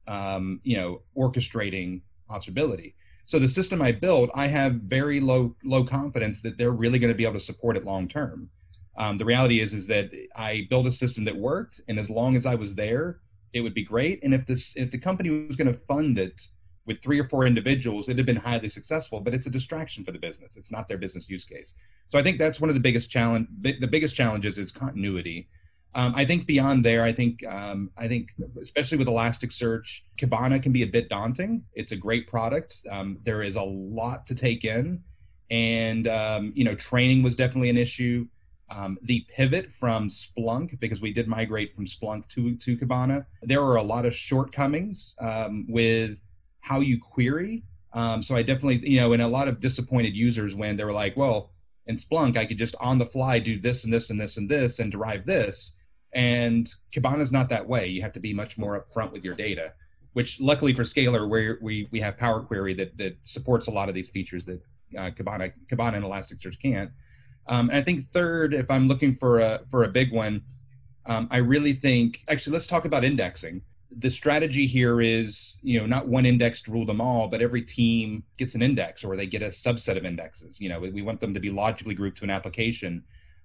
um, 0.07 0.59
you 0.63 0.77
know 0.77 1.01
orchestrating 1.18 2.01
observability 2.29 2.94
so 3.25 3.39
the 3.39 3.47
system 3.47 3.81
i 3.81 3.91
built 3.91 4.29
i 4.35 4.47
have 4.47 4.73
very 4.73 5.19
low 5.19 5.56
low 5.63 5.83
confidence 5.83 6.41
that 6.41 6.57
they're 6.57 6.71
really 6.71 7.00
going 7.00 7.13
to 7.13 7.18
be 7.18 7.23
able 7.23 7.33
to 7.33 7.39
support 7.39 7.77
it 7.77 7.85
long 7.85 8.07
term. 8.07 8.50
Um, 8.97 9.18
the 9.18 9.25
reality 9.25 9.59
is 9.59 9.73
is 9.73 9.88
that 9.88 10.12
i 10.35 10.68
built 10.69 10.88
a 10.88 10.91
system 10.91 11.23
that 11.25 11.35
worked 11.35 11.81
and 11.88 11.97
as 11.97 12.09
long 12.09 12.35
as 12.35 12.45
i 12.45 12.56
was 12.56 12.75
there 12.75 13.19
it 13.53 13.62
would 13.62 13.73
be 13.73 13.83
great. 13.83 14.23
And 14.23 14.33
if 14.33 14.45
this 14.45 14.75
if 14.75 14.91
the 14.91 14.97
company 14.97 15.29
was 15.29 15.56
going 15.56 15.68
to 15.68 15.79
fund 15.79 16.18
it 16.18 16.47
with 16.85 17.01
three 17.01 17.19
or 17.19 17.23
four 17.23 17.45
individuals 17.45 18.07
it'd 18.09 18.18
have 18.18 18.25
been 18.25 18.35
highly 18.35 18.69
successful 18.69 19.19
but 19.19 19.33
it's 19.33 19.45
a 19.45 19.51
distraction 19.51 20.03
for 20.03 20.12
the 20.12 20.19
business. 20.19 20.57
It's 20.57 20.71
not 20.71 20.88
their 20.88 20.97
business 20.97 21.29
use 21.29 21.45
case. 21.45 21.75
So 22.09 22.18
i 22.19 22.23
think 22.23 22.38
that's 22.38 22.59
one 22.59 22.69
of 22.69 22.75
the 22.75 22.81
biggest 22.81 23.09
challenge 23.09 23.47
the 23.62 23.88
biggest 23.88 24.15
challenges 24.15 24.57
is 24.57 24.71
continuity 24.71 25.47
um, 25.93 26.13
I 26.15 26.23
think 26.23 26.47
beyond 26.47 26.85
there, 26.85 27.03
I 27.03 27.11
think 27.11 27.45
um, 27.45 27.91
I 27.97 28.07
think 28.07 28.31
especially 28.61 28.97
with 28.97 29.07
Elasticsearch, 29.07 30.01
Kibana 30.17 30.61
can 30.63 30.71
be 30.71 30.83
a 30.83 30.88
bit 30.88 31.09
daunting. 31.09 31.65
It's 31.73 31.91
a 31.91 31.97
great 31.97 32.27
product. 32.27 32.77
Um, 32.89 33.19
there 33.23 33.41
is 33.41 33.57
a 33.57 33.61
lot 33.61 34.25
to 34.27 34.35
take 34.35 34.63
in, 34.63 35.03
and 35.49 36.07
um, 36.07 36.53
you 36.55 36.63
know, 36.63 36.75
training 36.75 37.23
was 37.23 37.35
definitely 37.35 37.69
an 37.69 37.77
issue. 37.77 38.25
Um, 38.69 38.97
the 39.01 39.25
pivot 39.27 39.69
from 39.69 40.07
Splunk, 40.07 40.79
because 40.79 41.01
we 41.01 41.11
did 41.11 41.27
migrate 41.27 41.75
from 41.75 41.85
Splunk 41.85 42.25
to 42.30 42.56
to 42.56 42.77
Kibana, 42.77 43.25
there 43.42 43.61
were 43.61 43.75
a 43.75 43.83
lot 43.83 44.06
of 44.06 44.16
shortcomings 44.16 45.18
um, 45.19 45.66
with 45.68 46.21
how 46.61 46.80
you 46.80 47.01
query. 47.01 47.63
so 47.94 48.33
I 48.33 48.44
definitely, 48.44 48.89
you 48.89 49.01
know, 49.01 49.11
and 49.11 49.21
a 49.21 49.27
lot 49.27 49.49
of 49.49 49.59
disappointed 49.59 50.16
users 50.16 50.56
when 50.56 50.77
they 50.77 50.85
were 50.85 50.94
like, 50.94 51.18
well. 51.18 51.51
In 51.87 51.95
Splunk, 51.97 52.37
I 52.37 52.45
could 52.45 52.59
just 52.59 52.75
on 52.80 52.99
the 52.99 53.07
fly 53.07 53.39
do 53.39 53.59
this 53.59 53.83
and 53.83 53.92
this 53.92 54.11
and 54.11 54.21
this 54.21 54.37
and 54.37 54.47
this 54.47 54.77
and 54.77 54.92
derive 54.92 55.25
this 55.25 55.81
and 56.13 56.68
Kibana 56.91 57.19
is 57.19 57.31
not 57.31 57.49
that 57.49 57.68
way. 57.68 57.87
You 57.87 58.01
have 58.01 58.13
to 58.13 58.19
be 58.19 58.33
much 58.33 58.57
more 58.57 58.83
upfront 58.83 59.11
with 59.11 59.23
your 59.23 59.35
data, 59.35 59.73
which 60.13 60.41
luckily 60.41 60.73
for 60.73 60.83
Scalyr, 60.83 61.27
where 61.27 61.57
we, 61.61 61.87
we 61.91 61.99
have 62.01 62.18
Power 62.18 62.41
Query 62.41 62.73
that, 62.75 62.97
that 62.97 63.18
supports 63.23 63.68
a 63.68 63.71
lot 63.71 63.89
of 63.89 63.95
these 63.95 64.09
features 64.09 64.45
that 64.45 64.61
uh, 64.97 65.09
Kibana, 65.11 65.53
Kibana 65.71 65.95
and 65.95 66.06
Elasticsearch 66.06 66.61
can't. 66.61 66.91
Um, 67.47 67.69
and 67.69 67.77
I 67.77 67.81
think 67.81 68.01
third, 68.01 68.53
if 68.53 68.69
I'm 68.69 68.87
looking 68.87 69.15
for 69.15 69.39
a, 69.39 69.61
for 69.69 69.83
a 69.83 69.87
big 69.87 70.11
one, 70.11 70.44
um, 71.06 71.27
I 71.31 71.37
really 71.37 71.73
think, 71.73 72.19
actually, 72.30 72.53
let's 72.53 72.68
talk 72.68 72.85
about 72.85 73.03
indexing. 73.03 73.61
The 73.97 74.09
strategy 74.09 74.68
here 74.68 75.01
is, 75.01 75.57
you 75.63 75.80
know, 75.80 75.85
not 75.85 76.07
one 76.07 76.25
index 76.25 76.61
to 76.63 76.71
rule 76.71 76.85
them 76.85 77.01
all, 77.01 77.27
but 77.27 77.41
every 77.41 77.61
team 77.61 78.23
gets 78.37 78.56
an 78.56 78.61
index 78.61 79.03
or 79.03 79.18
they 79.18 79.25
get 79.25 79.41
a 79.41 79.47
subset 79.47 79.97
of 79.97 80.06
indexes. 80.06 80.61
You 80.61 80.69
know, 80.69 80.80
we 80.80 81.01
want 81.01 81.19
them 81.19 81.33
to 81.33 81.39
be 81.39 81.49
logically 81.49 81.95
grouped 81.95 82.19
to 82.19 82.23
an 82.23 82.30
application 82.30 83.03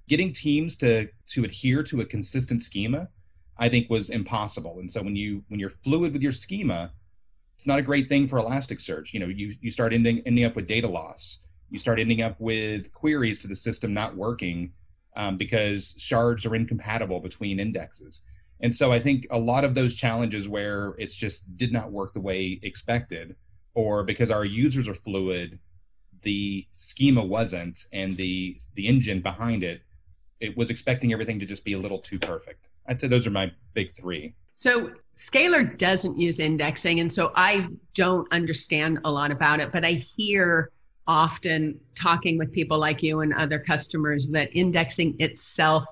getting 0.08 0.32
teams 0.32 0.76
to 0.76 1.08
to 1.26 1.44
adhere 1.44 1.82
to 1.82 2.00
a 2.00 2.04
consistent 2.04 2.62
schema 2.62 3.08
i 3.58 3.68
think 3.68 3.88
was 3.88 4.10
impossible. 4.10 4.78
And 4.78 4.90
so 4.90 5.02
when 5.02 5.16
you 5.16 5.44
when 5.48 5.60
you're 5.60 5.70
fluid 5.70 6.12
with 6.12 6.22
your 6.22 6.32
schema 6.32 6.92
it's 7.54 7.66
not 7.66 7.78
a 7.78 7.82
great 7.82 8.08
thing 8.08 8.28
for 8.28 8.38
elasticsearch 8.38 9.14
you 9.14 9.20
know 9.20 9.26
you 9.26 9.54
you 9.60 9.70
start 9.70 9.92
ending 9.92 10.22
ending 10.26 10.44
up 10.44 10.56
with 10.56 10.66
data 10.66 10.88
loss. 10.88 11.40
You 11.70 11.78
start 11.78 11.98
ending 11.98 12.22
up 12.22 12.36
with 12.38 12.92
queries 12.92 13.40
to 13.40 13.48
the 13.48 13.56
system 13.56 13.92
not 13.92 14.14
working 14.16 14.72
um, 15.16 15.36
because 15.36 15.96
shards 15.98 16.46
are 16.46 16.54
incompatible 16.54 17.18
between 17.20 17.58
indexes. 17.58 18.22
And 18.60 18.74
so 18.74 18.92
i 18.92 18.98
think 18.98 19.26
a 19.30 19.38
lot 19.38 19.64
of 19.64 19.74
those 19.74 19.94
challenges 19.94 20.48
where 20.48 20.94
it's 20.98 21.16
just 21.16 21.56
did 21.56 21.72
not 21.72 21.92
work 21.92 22.12
the 22.12 22.20
way 22.20 22.60
expected 22.62 23.36
or 23.74 24.02
because 24.02 24.30
our 24.30 24.44
users 24.44 24.88
are 24.88 24.94
fluid 24.94 25.58
the 26.22 26.66
schema 26.76 27.24
wasn't 27.24 27.86
and 27.92 28.16
the 28.16 28.58
the 28.74 28.86
engine 28.86 29.20
behind 29.20 29.62
it 29.62 29.82
it 30.40 30.56
was 30.56 30.70
expecting 30.70 31.12
everything 31.12 31.38
to 31.40 31.46
just 31.46 31.64
be 31.64 31.72
a 31.72 31.78
little 31.78 31.98
too 31.98 32.18
perfect. 32.18 32.68
I'd 32.86 33.00
say 33.00 33.08
those 33.08 33.26
are 33.26 33.30
my 33.30 33.52
big 33.74 33.92
three. 33.94 34.34
So 34.54 34.92
Scalyr 35.14 35.76
doesn't 35.76 36.18
use 36.18 36.40
indexing, 36.40 37.00
and 37.00 37.12
so 37.12 37.32
I 37.34 37.68
don't 37.94 38.30
understand 38.32 39.00
a 39.04 39.10
lot 39.10 39.30
about 39.30 39.60
it, 39.60 39.70
but 39.72 39.84
I 39.84 39.92
hear 39.92 40.70
often 41.06 41.78
talking 41.94 42.36
with 42.38 42.52
people 42.52 42.78
like 42.78 43.02
you 43.02 43.20
and 43.20 43.32
other 43.34 43.58
customers 43.58 44.30
that 44.32 44.50
indexing 44.54 45.14
itself 45.18 45.84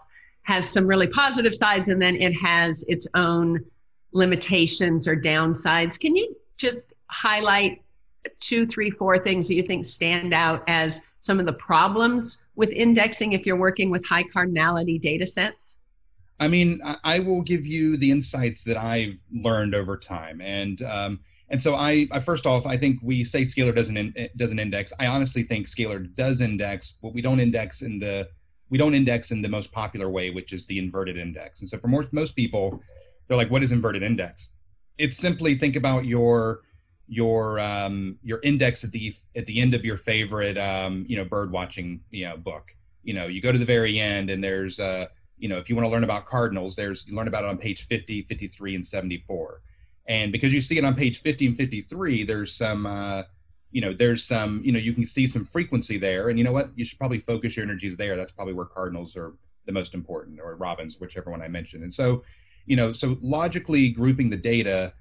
has 0.42 0.68
some 0.68 0.86
really 0.86 1.08
positive 1.08 1.54
sides 1.54 1.88
and 1.88 2.00
then 2.00 2.16
it 2.16 2.32
has 2.32 2.84
its 2.88 3.06
own 3.14 3.64
limitations 4.12 5.08
or 5.08 5.16
downsides. 5.16 5.98
Can 5.98 6.16
you 6.16 6.34
just 6.56 6.94
highlight 7.10 7.82
two, 8.40 8.66
three, 8.66 8.90
four 8.90 9.18
things 9.18 9.48
that 9.48 9.54
you 9.54 9.62
think 9.62 9.84
stand 9.84 10.34
out 10.34 10.62
as 10.66 11.06
some 11.24 11.40
of 11.40 11.46
the 11.46 11.54
problems 11.54 12.50
with 12.54 12.68
indexing 12.68 13.32
if 13.32 13.46
you're 13.46 13.56
working 13.56 13.90
with 13.90 14.04
high 14.04 14.24
cardinality 14.24 15.00
data 15.00 15.26
sets? 15.26 15.80
I 16.38 16.48
mean, 16.48 16.80
I 17.02 17.20
will 17.20 17.40
give 17.40 17.64
you 17.64 17.96
the 17.96 18.10
insights 18.10 18.64
that 18.64 18.76
I've 18.76 19.22
learned 19.32 19.74
over 19.74 19.96
time, 19.96 20.40
and 20.40 20.82
um, 20.82 21.20
and 21.48 21.62
so 21.62 21.76
I, 21.76 22.08
I, 22.10 22.20
first 22.20 22.46
off, 22.46 22.66
I 22.66 22.76
think 22.76 22.98
we 23.02 23.24
say 23.24 23.42
Scalyr 23.42 23.74
doesn't 23.74 23.96
in, 23.96 24.28
doesn't 24.36 24.58
index. 24.58 24.92
I 24.98 25.06
honestly 25.06 25.44
think 25.44 25.66
Scalyr 25.66 26.12
does 26.14 26.40
index, 26.40 26.98
but 27.00 27.14
we 27.14 27.22
don't 27.22 27.40
index 27.40 27.82
in 27.82 27.98
the 27.98 28.28
we 28.68 28.76
don't 28.76 28.94
index 28.94 29.30
in 29.30 29.40
the 29.40 29.48
most 29.48 29.72
popular 29.72 30.10
way, 30.10 30.30
which 30.30 30.52
is 30.52 30.66
the 30.66 30.78
inverted 30.78 31.16
index. 31.16 31.60
And 31.60 31.70
so 31.70 31.78
for 31.78 31.88
more, 31.88 32.06
most 32.12 32.32
people, 32.32 32.82
they're 33.26 33.36
like, 33.36 33.50
"What 33.50 33.62
is 33.62 33.72
inverted 33.72 34.02
index?" 34.02 34.50
It's 34.98 35.16
simply 35.16 35.54
think 35.54 35.76
about 35.76 36.04
your 36.04 36.60
your 37.06 37.60
um, 37.60 38.18
your 38.22 38.40
index 38.42 38.84
at 38.84 38.92
the 38.92 39.14
at 39.36 39.46
the 39.46 39.60
end 39.60 39.74
of 39.74 39.84
your 39.84 39.96
favorite 39.96 40.58
um, 40.58 41.04
you 41.08 41.16
know 41.16 41.24
bird 41.24 41.50
watching 41.50 42.00
you 42.10 42.28
know 42.28 42.36
book. 42.36 42.74
You 43.02 43.12
know, 43.12 43.26
you 43.26 43.42
go 43.42 43.52
to 43.52 43.58
the 43.58 43.66
very 43.66 44.00
end, 44.00 44.30
and 44.30 44.42
there's 44.42 44.80
uh, 44.80 45.06
you 45.38 45.48
know 45.48 45.58
if 45.58 45.68
you 45.68 45.76
want 45.76 45.86
to 45.86 45.90
learn 45.90 46.04
about 46.04 46.26
cardinals, 46.26 46.76
there's 46.76 47.06
you 47.06 47.16
learn 47.16 47.28
about 47.28 47.44
it 47.44 47.50
on 47.50 47.58
page 47.58 47.86
50, 47.86 48.22
53, 48.22 48.76
and 48.76 48.86
74 48.86 49.60
and 50.06 50.32
because 50.32 50.52
you 50.52 50.60
see 50.60 50.76
it 50.76 50.84
on 50.84 50.94
page 50.94 51.22
50 51.22 51.46
and 51.46 51.56
53 51.56 52.24
there's 52.24 52.52
some 52.52 52.84
uh, 52.84 53.22
you 53.74 53.80
know 53.80 53.92
there's 53.92 54.24
some 54.24 54.62
you 54.64 54.72
know 54.72 54.78
you 54.78 54.92
can 54.92 55.04
see 55.04 55.26
some 55.26 55.44
frequency 55.44 55.98
there. 55.98 56.28
And 56.28 56.38
you 56.38 56.44
know 56.44 56.52
what? 56.52 56.70
You 56.76 56.84
should 56.84 56.98
probably 56.98 57.18
focus 57.18 57.56
your 57.56 57.64
energies 57.64 57.96
there. 57.96 58.16
That's 58.16 58.32
probably 58.32 58.54
where 58.54 58.66
cardinals 58.66 59.16
are 59.16 59.34
the 59.66 59.72
most 59.72 59.94
important 59.94 60.40
or 60.40 60.54
robins 60.56 61.00
whichever 61.00 61.30
one 61.30 61.42
i 61.42 61.48
mentioned. 61.48 61.82
And 61.82 61.92
so 61.92 62.22
you 62.66 62.76
know 62.76 62.92
so 62.92 63.18
logically 63.20 63.88
grouping 63.88 64.30
the 64.30 64.36
data 64.36 64.94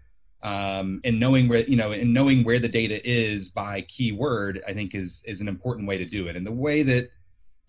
um, 0.43 0.99
and 1.03 1.19
knowing 1.19 1.47
where 1.47 1.63
you 1.63 1.75
know 1.75 1.91
and 1.91 2.13
knowing 2.13 2.43
where 2.43 2.59
the 2.59 2.67
data 2.67 2.99
is 3.09 3.49
by 3.49 3.81
keyword 3.81 4.61
i 4.67 4.73
think 4.73 4.93
is 4.93 5.23
is 5.25 5.41
an 5.41 5.47
important 5.47 5.87
way 5.87 5.97
to 5.97 6.05
do 6.05 6.27
it. 6.27 6.35
And 6.35 6.45
the 6.45 6.51
way 6.51 6.83
that 6.83 7.09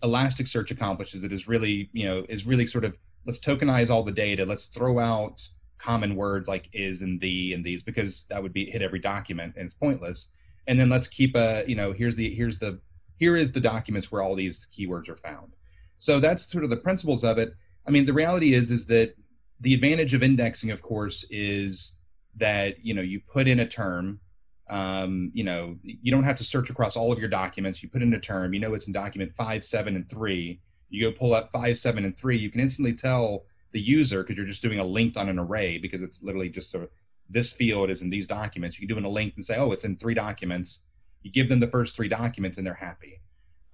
elasticsearch 0.03 0.71
accomplishes 0.71 1.23
it 1.23 1.31
is 1.31 1.47
really 1.47 1.89
you 1.93 2.05
know 2.05 2.25
is 2.29 2.45
really 2.45 2.67
sort 2.67 2.85
of 2.85 2.97
let's 3.25 3.39
tokenize 3.39 3.89
all 3.89 4.03
the 4.03 4.11
data. 4.11 4.45
Let's 4.45 4.67
throw 4.67 4.99
out 4.99 5.47
common 5.77 6.15
words 6.15 6.47
like 6.47 6.69
is 6.73 7.01
and 7.01 7.19
the 7.19 7.53
and 7.53 7.63
these 7.63 7.83
because 7.83 8.25
that 8.29 8.41
would 8.41 8.53
be 8.53 8.65
hit 8.65 8.81
every 8.81 8.99
document 8.99 9.53
and 9.57 9.65
it's 9.65 9.75
pointless. 9.75 10.29
And 10.67 10.79
then 10.79 10.89
let's 10.89 11.07
keep 11.07 11.35
a 11.35 11.63
you 11.67 11.75
know 11.75 11.91
here's 11.91 12.15
the 12.15 12.33
here's 12.33 12.59
the 12.59 12.79
here 13.17 13.35
is 13.35 13.51
the 13.51 13.61
documents 13.61 14.11
where 14.11 14.21
all 14.21 14.35
these 14.35 14.67
keywords 14.67 15.09
are 15.09 15.15
found. 15.15 15.53
So 15.97 16.19
that's 16.19 16.45
sort 16.45 16.63
of 16.63 16.69
the 16.69 16.77
principles 16.77 17.23
of 17.23 17.37
it. 17.37 17.53
I 17.87 17.91
mean 17.91 18.05
the 18.05 18.13
reality 18.13 18.53
is 18.53 18.71
is 18.71 18.87
that 18.87 19.15
the 19.61 19.73
advantage 19.73 20.13
of 20.13 20.23
indexing 20.23 20.71
of 20.71 20.81
course 20.81 21.25
is 21.29 21.94
that 22.37 22.83
you 22.85 22.93
know 22.93 23.01
you 23.01 23.19
put 23.19 23.47
in 23.47 23.59
a 23.59 23.67
term 23.67 24.19
um, 24.69 25.31
you 25.33 25.43
know 25.43 25.77
you 25.83 26.11
don't 26.11 26.23
have 26.23 26.35
to 26.37 26.43
search 26.43 26.69
across 26.69 26.95
all 26.95 27.11
of 27.11 27.19
your 27.19 27.29
documents 27.29 27.83
you 27.83 27.89
put 27.89 28.01
in 28.01 28.13
a 28.13 28.19
term 28.19 28.53
you 28.53 28.59
know 28.59 28.73
it's 28.73 28.87
in 28.87 28.93
document 28.93 29.33
five 29.33 29.63
seven 29.63 29.95
and 29.95 30.09
three 30.09 30.59
you 30.89 31.01
go 31.01 31.11
pull 31.15 31.33
up 31.33 31.51
five 31.51 31.77
seven 31.77 32.03
and 32.05 32.17
three 32.17 32.37
you 32.37 32.49
can 32.49 32.61
instantly 32.61 32.93
tell 32.93 33.45
the 33.71 33.81
user 33.81 34.23
because 34.23 34.37
you're 34.37 34.45
just 34.45 34.61
doing 34.61 34.79
a 34.79 34.83
linked 34.83 35.17
on 35.17 35.27
an 35.27 35.37
array 35.37 35.77
because 35.77 36.01
it's 36.01 36.23
literally 36.23 36.49
just 36.49 36.71
sort 36.71 36.83
of 36.85 36.89
this 37.29 37.51
field 37.51 37.89
is 37.89 38.01
in 38.01 38.09
these 38.09 38.27
documents. 38.27 38.79
You 38.79 38.87
can 38.87 38.95
do 38.95 38.99
in 38.99 39.05
a 39.05 39.09
link 39.09 39.33
and 39.35 39.45
say, 39.45 39.57
oh, 39.57 39.71
it's 39.71 39.83
in 39.83 39.97
three 39.97 40.13
documents. 40.13 40.79
You 41.23 41.31
give 41.31 41.49
them 41.49 41.59
the 41.59 41.67
first 41.67 41.95
three 41.95 42.07
documents 42.07 42.57
and 42.57 42.65
they're 42.65 42.73
happy. 42.73 43.19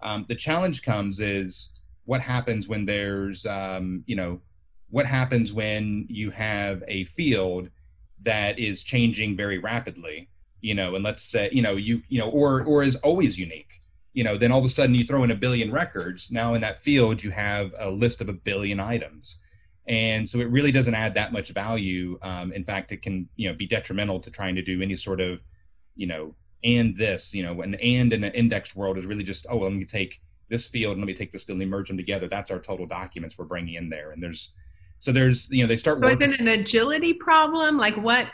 Um, 0.01 0.25
the 0.27 0.35
challenge 0.35 0.81
comes 0.81 1.19
is 1.19 1.71
what 2.05 2.21
happens 2.21 2.67
when 2.67 2.85
there's, 2.85 3.45
um, 3.45 4.03
you 4.07 4.15
know, 4.15 4.41
what 4.89 5.05
happens 5.05 5.53
when 5.53 6.05
you 6.09 6.31
have 6.31 6.83
a 6.87 7.03
field 7.05 7.69
that 8.23 8.59
is 8.59 8.83
changing 8.83 9.35
very 9.35 9.57
rapidly, 9.57 10.29
you 10.61 10.73
know, 10.73 10.95
and 10.95 11.03
let's 11.03 11.21
say, 11.21 11.49
you 11.51 11.61
know, 11.61 11.75
you, 11.75 12.01
you 12.09 12.19
know, 12.19 12.29
or, 12.29 12.63
or 12.65 12.83
is 12.83 12.95
always 12.97 13.37
unique, 13.39 13.79
you 14.13 14.23
know, 14.23 14.37
then 14.37 14.51
all 14.51 14.59
of 14.59 14.65
a 14.65 14.69
sudden 14.69 14.95
you 14.95 15.03
throw 15.03 15.23
in 15.23 15.31
a 15.31 15.35
billion 15.35 15.71
records. 15.71 16.31
Now 16.31 16.53
in 16.53 16.61
that 16.61 16.79
field, 16.79 17.23
you 17.23 17.31
have 17.31 17.73
a 17.79 17.89
list 17.89 18.21
of 18.21 18.29
a 18.29 18.33
billion 18.33 18.79
items 18.79 19.37
and 19.87 20.27
so 20.27 20.39
it 20.39 20.49
really 20.49 20.71
doesn't 20.71 20.95
add 20.95 21.13
that 21.13 21.33
much 21.33 21.49
value 21.49 22.17
um, 22.21 22.51
in 22.53 22.63
fact 22.63 22.91
it 22.91 23.01
can 23.01 23.27
you 23.35 23.49
know 23.49 23.55
be 23.55 23.65
detrimental 23.65 24.19
to 24.19 24.31
trying 24.31 24.55
to 24.55 24.61
do 24.61 24.81
any 24.81 24.95
sort 24.95 25.19
of 25.19 25.43
you 25.95 26.07
know 26.07 26.33
and 26.63 26.95
this 26.95 27.33
you 27.33 27.43
know 27.43 27.61
an 27.61 27.75
and 27.75 28.13
in 28.13 28.23
an 28.23 28.33
indexed 28.33 28.75
world 28.75 28.97
is 28.97 29.05
really 29.05 29.23
just 29.23 29.45
oh 29.49 29.57
let 29.57 29.73
me 29.73 29.85
take 29.85 30.21
this 30.49 30.67
field 30.69 30.93
and 30.93 31.01
let 31.01 31.07
me 31.07 31.13
take 31.13 31.31
this 31.31 31.43
field 31.43 31.59
and 31.59 31.69
merge 31.69 31.87
them 31.87 31.97
together 31.97 32.27
that's 32.27 32.51
our 32.51 32.59
total 32.59 32.85
documents 32.85 33.37
we're 33.37 33.45
bringing 33.45 33.75
in 33.75 33.89
there 33.89 34.11
and 34.11 34.21
there's 34.21 34.51
so 35.01 35.11
there's 35.11 35.49
you 35.51 35.63
know 35.63 35.67
they 35.67 35.77
start 35.77 35.99
so 35.99 36.07
working. 36.07 36.29
is 36.29 36.33
it 36.35 36.39
an 36.39 36.47
agility 36.47 37.13
problem 37.13 37.77
like 37.77 37.95
what 37.97 38.27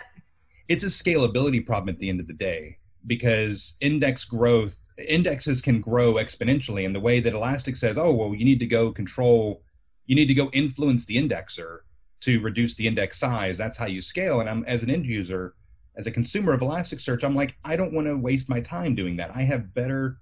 it's 0.68 0.84
a 0.84 0.88
scalability 0.88 1.66
problem 1.66 1.90
at 1.90 2.00
the 2.00 2.10
end 2.10 2.20
of 2.20 2.28
the 2.28 2.34
day 2.34 2.78
because 3.08 3.78
index 3.82 4.26
growth 4.26 4.90
indexes 5.08 5.62
can 5.62 5.82
grow 5.82 6.14
exponentially 6.14 6.84
in 6.84 6.94
the 6.94 7.00
way 7.00 7.20
that 7.20 7.34
elastic 7.34 7.76
says 7.76 7.98
oh 7.98 8.14
well 8.14 8.36
you 8.36 8.46
need 8.46 8.60
to 8.60 8.68
go 8.68 8.92
control 8.92 9.64
you 10.08 10.16
need 10.16 10.28
to 10.28 10.34
go 10.34 10.50
influence 10.54 11.06
the 11.06 11.18
indexer 11.18 11.80
to 12.22 12.40
reduce 12.40 12.76
the 12.76 12.88
index 12.88 13.20
size. 13.20 13.58
That's 13.58 13.78
how 13.78 13.86
you 13.86 14.02
scale. 14.02 14.40
And 14.42 14.50
I'm 14.50 14.64
as 14.66 14.84
an 14.84 14.90
end 14.90 15.06
user, 15.06 15.54
as 15.96 16.08
a 16.08 16.12
consumer 16.12 16.54
of 16.54 16.62
Elasticsearch, 16.62 17.24
I'm 17.24 17.36
like, 17.36 17.58
I 17.64 17.76
don't 17.76 17.94
want 17.94 18.08
to 18.08 18.18
waste 18.18 18.50
my 18.50 18.62
time 18.62 18.96
doing 18.96 19.18
that. 19.18 19.32
I 19.36 19.44
have 19.44 19.74
better 19.74 20.18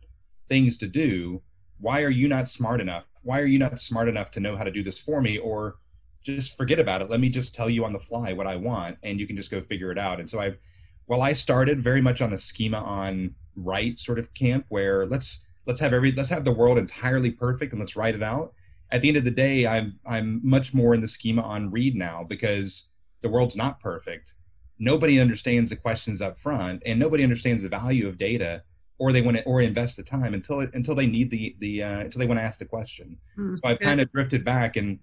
things 0.49 0.77
to 0.79 0.87
do. 0.87 1.41
Why 1.79 2.03
are 2.03 2.09
you 2.09 2.27
not 2.27 2.47
smart 2.47 2.81
enough? 2.81 3.05
Why 3.23 3.39
are 3.41 3.45
you 3.45 3.59
not 3.59 3.79
smart 3.79 4.07
enough 4.07 4.31
to 4.31 4.39
know 4.39 4.55
how 4.55 4.63
to 4.63 4.71
do 4.71 4.83
this 4.83 4.99
for 4.99 5.21
me? 5.21 5.37
Or 5.37 5.75
just 6.25 6.57
forget 6.57 6.79
about 6.79 7.01
it. 7.01 7.09
Let 7.09 7.19
me 7.19 7.29
just 7.29 7.55
tell 7.55 7.69
you 7.69 7.85
on 7.85 7.93
the 7.93 7.99
fly 7.99 8.33
what 8.33 8.47
I 8.47 8.55
want, 8.55 8.97
and 9.03 9.19
you 9.19 9.27
can 9.27 9.35
just 9.35 9.51
go 9.51 9.61
figure 9.61 9.91
it 9.91 9.97
out. 9.97 10.19
And 10.19 10.29
so 10.29 10.39
I've, 10.39 10.57
well, 11.07 11.21
I 11.21 11.33
started 11.33 11.81
very 11.81 12.01
much 12.01 12.21
on 12.21 12.31
the 12.31 12.37
schema 12.37 12.79
on 12.79 13.35
write 13.55 13.99
sort 13.99 14.19
of 14.19 14.33
camp 14.33 14.65
where 14.69 15.05
let's 15.05 15.47
let's 15.65 15.79
have 15.79 15.93
every 15.93 16.11
let's 16.11 16.29
have 16.29 16.43
the 16.43 16.51
world 16.51 16.77
entirely 16.77 17.31
perfect 17.31 17.71
and 17.71 17.79
let's 17.79 17.95
write 17.95 18.15
it 18.15 18.23
out 18.23 18.53
at 18.91 19.01
the 19.01 19.07
end 19.07 19.17
of 19.17 19.23
the 19.23 19.31
day, 19.31 19.67
I'm 19.67 19.99
I'm 20.05 20.41
much 20.43 20.73
more 20.73 20.93
in 20.93 21.01
the 21.01 21.07
schema 21.07 21.41
on 21.41 21.71
read 21.71 21.95
now 21.95 22.23
because 22.23 22.89
the 23.21 23.29
world's 23.29 23.57
not 23.57 23.79
perfect. 23.79 24.35
Nobody 24.77 25.19
understands 25.19 25.69
the 25.69 25.75
questions 25.75 26.21
up 26.21 26.37
front, 26.37 26.83
and 26.85 26.99
nobody 26.99 27.23
understands 27.23 27.63
the 27.63 27.69
value 27.69 28.07
of 28.07 28.17
data, 28.17 28.63
or 28.97 29.11
they 29.11 29.21
want 29.21 29.37
to 29.37 29.43
or 29.43 29.61
invest 29.61 29.97
the 29.97 30.03
time 30.03 30.33
until 30.33 30.59
until 30.59 30.95
they 30.95 31.07
need 31.07 31.31
the 31.31 31.55
the 31.59 31.83
uh, 31.83 31.99
until 32.01 32.19
they 32.19 32.27
want 32.27 32.39
to 32.39 32.43
ask 32.43 32.59
the 32.59 32.65
question. 32.65 33.17
Mm, 33.37 33.57
so 33.57 33.61
I've 33.67 33.81
yeah. 33.81 33.87
kind 33.87 34.01
of 34.01 34.11
drifted 34.11 34.45
back, 34.45 34.75
and 34.75 34.99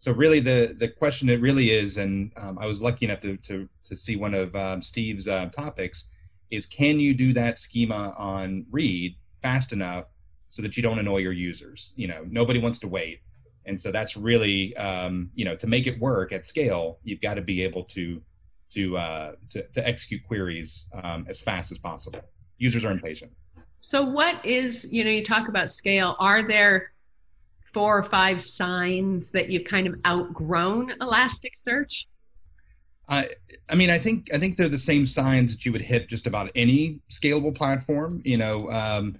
so 0.00 0.12
really 0.12 0.40
the 0.40 0.74
the 0.78 0.88
question 0.88 1.28
it 1.28 1.42
really 1.42 1.70
is, 1.70 1.98
and 1.98 2.32
um, 2.36 2.58
I 2.58 2.66
was 2.66 2.80
lucky 2.80 3.04
enough 3.04 3.20
to 3.20 3.36
to 3.36 3.68
to 3.84 3.94
see 3.94 4.16
one 4.16 4.34
of 4.34 4.56
um, 4.56 4.80
Steve's 4.80 5.28
uh, 5.28 5.46
topics 5.50 6.06
is 6.50 6.66
can 6.66 6.98
you 6.98 7.14
do 7.14 7.32
that 7.34 7.58
schema 7.58 8.14
on 8.18 8.66
read 8.70 9.14
fast 9.42 9.72
enough 9.72 10.06
so 10.48 10.62
that 10.62 10.76
you 10.76 10.82
don't 10.82 10.98
annoy 10.98 11.18
your 11.18 11.32
users. 11.32 11.92
You 11.96 12.08
know, 12.08 12.26
nobody 12.28 12.58
wants 12.58 12.78
to 12.80 12.88
wait. 12.88 13.20
And 13.66 13.78
so 13.80 13.92
that's 13.92 14.16
really, 14.16 14.74
um, 14.76 15.30
you 15.34 15.44
know, 15.44 15.54
to 15.56 15.66
make 15.66 15.86
it 15.86 16.00
work 16.00 16.32
at 16.32 16.44
scale, 16.44 16.98
you've 17.04 17.20
got 17.20 17.34
to 17.34 17.42
be 17.42 17.62
able 17.62 17.84
to 17.84 18.22
to 18.70 18.96
uh, 18.96 19.32
to, 19.50 19.62
to 19.62 19.86
execute 19.86 20.22
queries 20.26 20.86
um, 21.02 21.26
as 21.28 21.42
fast 21.42 21.70
as 21.72 21.78
possible. 21.78 22.20
Users 22.56 22.86
are 22.86 22.90
impatient. 22.90 23.32
So, 23.80 24.02
what 24.02 24.44
is 24.46 24.90
you 24.90 25.04
know, 25.04 25.10
you 25.10 25.22
talk 25.22 25.48
about 25.48 25.68
scale. 25.68 26.16
Are 26.18 26.42
there 26.42 26.92
four 27.72 27.98
or 27.98 28.02
five 28.02 28.40
signs 28.40 29.30
that 29.32 29.50
you've 29.50 29.64
kind 29.64 29.86
of 29.86 29.94
outgrown 30.06 30.92
Elasticsearch? 31.00 32.04
I, 33.08 33.28
I 33.68 33.74
mean, 33.74 33.90
I 33.90 33.98
think 33.98 34.32
I 34.32 34.38
think 34.38 34.56
they're 34.56 34.68
the 34.68 34.78
same 34.78 35.04
signs 35.04 35.54
that 35.54 35.66
you 35.66 35.72
would 35.72 35.80
hit 35.80 36.08
just 36.08 36.26
about 36.26 36.50
any 36.54 37.00
scalable 37.10 37.54
platform. 37.54 38.22
You 38.24 38.36
know, 38.36 38.70
um, 38.70 39.16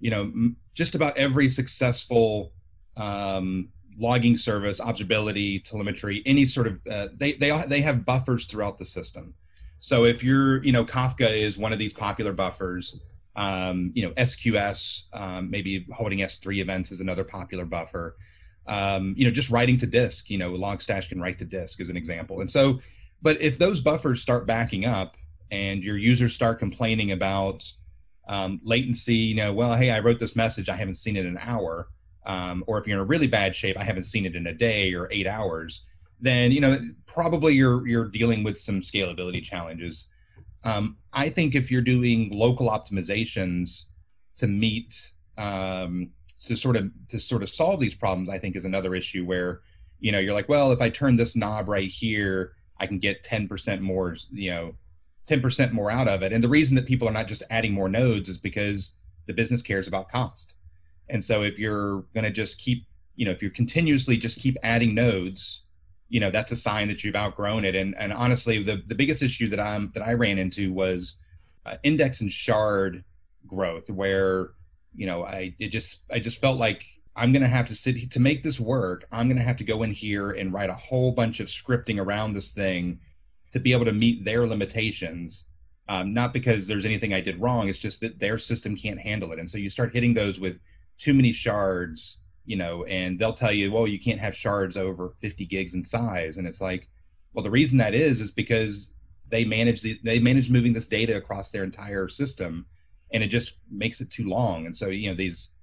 you 0.00 0.10
know, 0.10 0.32
just 0.72 0.94
about 0.94 1.16
every 1.18 1.48
successful 1.50 2.52
um, 2.96 3.68
logging 3.98 4.38
service, 4.38 4.80
observability, 4.80 5.62
telemetry, 5.62 6.22
any 6.24 6.46
sort 6.46 6.66
of 6.66 6.80
uh, 6.90 7.08
they 7.14 7.32
they 7.32 7.52
they 7.68 7.82
have 7.82 8.06
buffers 8.06 8.46
throughout 8.46 8.78
the 8.78 8.84
system. 8.84 9.34
So 9.80 10.04
if 10.04 10.24
you're 10.24 10.64
you 10.64 10.72
know 10.72 10.84
Kafka 10.86 11.30
is 11.30 11.58
one 11.58 11.72
of 11.72 11.78
these 11.78 11.92
popular 11.92 12.32
buffers. 12.32 13.02
Um, 13.36 13.90
you 13.94 14.06
know 14.06 14.12
SQS, 14.14 15.04
um, 15.12 15.50
maybe 15.50 15.86
holding 15.92 16.20
S3 16.20 16.58
events 16.58 16.92
is 16.92 17.00
another 17.00 17.24
popular 17.24 17.64
buffer. 17.64 18.16
Um, 18.66 19.14
you 19.16 19.24
know, 19.24 19.30
just 19.30 19.50
writing 19.50 19.76
to 19.78 19.86
disk. 19.86 20.30
You 20.30 20.38
know, 20.38 20.52
Logstash 20.52 21.08
can 21.08 21.20
write 21.20 21.38
to 21.38 21.44
disk 21.44 21.80
as 21.80 21.90
an 21.90 21.96
example. 21.96 22.40
And 22.40 22.50
so, 22.50 22.80
but 23.22 23.40
if 23.42 23.58
those 23.58 23.80
buffers 23.80 24.22
start 24.22 24.46
backing 24.46 24.84
up 24.86 25.16
and 25.50 25.84
your 25.84 25.98
users 25.98 26.34
start 26.34 26.58
complaining 26.58 27.12
about 27.12 27.70
um, 28.28 28.60
latency, 28.64 29.14
you 29.14 29.34
know, 29.34 29.52
well, 29.52 29.74
hey, 29.74 29.90
I 29.90 29.98
wrote 29.98 30.18
this 30.18 30.36
message, 30.36 30.68
I 30.68 30.76
haven't 30.76 30.94
seen 30.94 31.16
it 31.16 31.26
in 31.26 31.36
an 31.36 31.38
hour, 31.40 31.88
um, 32.26 32.64
or 32.66 32.78
if 32.78 32.86
you're 32.86 32.96
in 32.96 33.02
a 33.02 33.06
really 33.06 33.26
bad 33.26 33.54
shape, 33.54 33.78
I 33.78 33.84
haven't 33.84 34.04
seen 34.04 34.26
it 34.26 34.36
in 34.36 34.46
a 34.46 34.54
day 34.54 34.94
or 34.94 35.08
eight 35.10 35.26
hours, 35.26 35.86
then 36.20 36.52
you 36.52 36.60
know 36.60 36.78
probably 37.06 37.54
you're 37.54 37.86
you're 37.86 38.08
dealing 38.08 38.44
with 38.44 38.56
some 38.56 38.80
scalability 38.80 39.42
challenges. 39.42 40.06
Um, 40.64 40.96
I 41.12 41.28
think 41.28 41.54
if 41.54 41.70
you're 41.70 41.82
doing 41.82 42.30
local 42.32 42.68
optimizations 42.68 43.84
to 44.36 44.46
meet 44.46 45.12
um, 45.36 46.10
to 46.46 46.56
sort 46.56 46.76
of 46.76 46.90
to 47.08 47.18
sort 47.18 47.42
of 47.42 47.48
solve 47.48 47.80
these 47.80 47.94
problems, 47.94 48.28
I 48.28 48.38
think 48.38 48.56
is 48.56 48.64
another 48.64 48.94
issue 48.94 49.24
where 49.24 49.60
you 50.00 50.10
know 50.10 50.18
you're 50.18 50.34
like, 50.34 50.48
well, 50.48 50.72
if 50.72 50.80
I 50.80 50.90
turn 50.90 51.16
this 51.16 51.36
knob 51.36 51.68
right 51.68 51.88
here, 51.88 52.54
I 52.78 52.86
can 52.86 52.98
get 52.98 53.22
10% 53.22 53.80
more, 53.80 54.16
you 54.32 54.50
know, 54.50 54.74
10% 55.28 55.72
more 55.72 55.90
out 55.90 56.08
of 56.08 56.22
it. 56.22 56.32
And 56.32 56.42
the 56.42 56.48
reason 56.48 56.74
that 56.76 56.86
people 56.86 57.08
are 57.08 57.12
not 57.12 57.28
just 57.28 57.42
adding 57.50 57.72
more 57.72 57.88
nodes 57.88 58.28
is 58.28 58.38
because 58.38 58.96
the 59.26 59.32
business 59.32 59.62
cares 59.62 59.88
about 59.88 60.08
cost. 60.08 60.54
And 61.08 61.22
so 61.22 61.42
if 61.42 61.58
you're 61.58 62.04
going 62.14 62.24
to 62.24 62.30
just 62.30 62.58
keep, 62.58 62.86
you 63.16 63.24
know, 63.24 63.30
if 63.30 63.42
you're 63.42 63.50
continuously 63.50 64.16
just 64.16 64.40
keep 64.40 64.56
adding 64.62 64.94
nodes, 64.94 65.63
you 66.14 66.20
know, 66.20 66.30
that's 66.30 66.52
a 66.52 66.56
sign 66.56 66.86
that 66.86 67.02
you've 67.02 67.16
outgrown 67.16 67.64
it. 67.64 67.74
And 67.74 67.92
and 67.98 68.12
honestly, 68.12 68.62
the 68.62 68.80
the 68.86 68.94
biggest 68.94 69.20
issue 69.20 69.48
that 69.48 69.58
I'm 69.58 69.90
that 69.94 70.06
I 70.06 70.12
ran 70.12 70.38
into 70.38 70.72
was 70.72 71.20
uh, 71.66 71.74
index 71.82 72.20
and 72.20 72.30
shard 72.30 73.02
growth, 73.48 73.90
where 73.90 74.50
you 74.94 75.06
know 75.06 75.24
I 75.24 75.56
it 75.58 75.70
just 75.70 76.04
I 76.12 76.20
just 76.20 76.40
felt 76.40 76.56
like 76.56 76.86
I'm 77.16 77.32
going 77.32 77.42
to 77.42 77.48
have 77.48 77.66
to 77.66 77.74
sit 77.74 78.12
to 78.12 78.20
make 78.20 78.44
this 78.44 78.60
work. 78.60 79.08
I'm 79.10 79.26
going 79.26 79.38
to 79.38 79.42
have 79.42 79.56
to 79.56 79.64
go 79.64 79.82
in 79.82 79.90
here 79.90 80.30
and 80.30 80.52
write 80.52 80.70
a 80.70 80.74
whole 80.74 81.10
bunch 81.10 81.40
of 81.40 81.48
scripting 81.48 82.00
around 82.00 82.32
this 82.32 82.52
thing 82.52 83.00
to 83.50 83.58
be 83.58 83.72
able 83.72 83.86
to 83.86 83.92
meet 83.92 84.24
their 84.24 84.46
limitations. 84.46 85.48
Um, 85.88 86.14
not 86.14 86.32
because 86.32 86.68
there's 86.68 86.86
anything 86.86 87.12
I 87.12 87.22
did 87.22 87.40
wrong. 87.40 87.68
It's 87.68 87.80
just 87.80 88.00
that 88.02 88.20
their 88.20 88.38
system 88.38 88.76
can't 88.76 89.00
handle 89.00 89.32
it. 89.32 89.40
And 89.40 89.50
so 89.50 89.58
you 89.58 89.68
start 89.68 89.92
hitting 89.92 90.14
those 90.14 90.38
with 90.38 90.60
too 90.96 91.12
many 91.12 91.32
shards, 91.32 92.20
you 92.44 92.56
know, 92.56 92.84
and 92.84 93.18
they'll 93.18 93.32
tell 93.32 93.52
you, 93.52 93.72
well, 93.72 93.86
you 93.86 93.98
can't 93.98 94.20
have 94.20 94.34
shards 94.34 94.76
over 94.76 95.10
50 95.10 95.46
gigs 95.46 95.74
in 95.74 95.82
size. 95.82 96.36
And 96.36 96.46
it's 96.46 96.60
like, 96.60 96.88
well, 97.32 97.42
the 97.42 97.50
reason 97.50 97.78
that 97.78 97.94
is 97.94 98.20
is 98.20 98.30
because 98.30 98.94
they 99.28 99.44
manage 99.44 99.82
the 99.82 99.98
they 100.04 100.18
manage 100.20 100.50
moving 100.50 100.72
this 100.72 100.86
data 100.86 101.16
across 101.16 101.50
their 101.50 101.64
entire 101.64 102.08
system, 102.08 102.66
and 103.12 103.22
it 103.22 103.28
just 103.28 103.58
makes 103.70 104.00
it 104.00 104.10
too 104.10 104.28
long. 104.28 104.66
And 104.66 104.76
so 104.76 104.88
you 104.88 105.08
know 105.08 105.16
these 105.16 105.54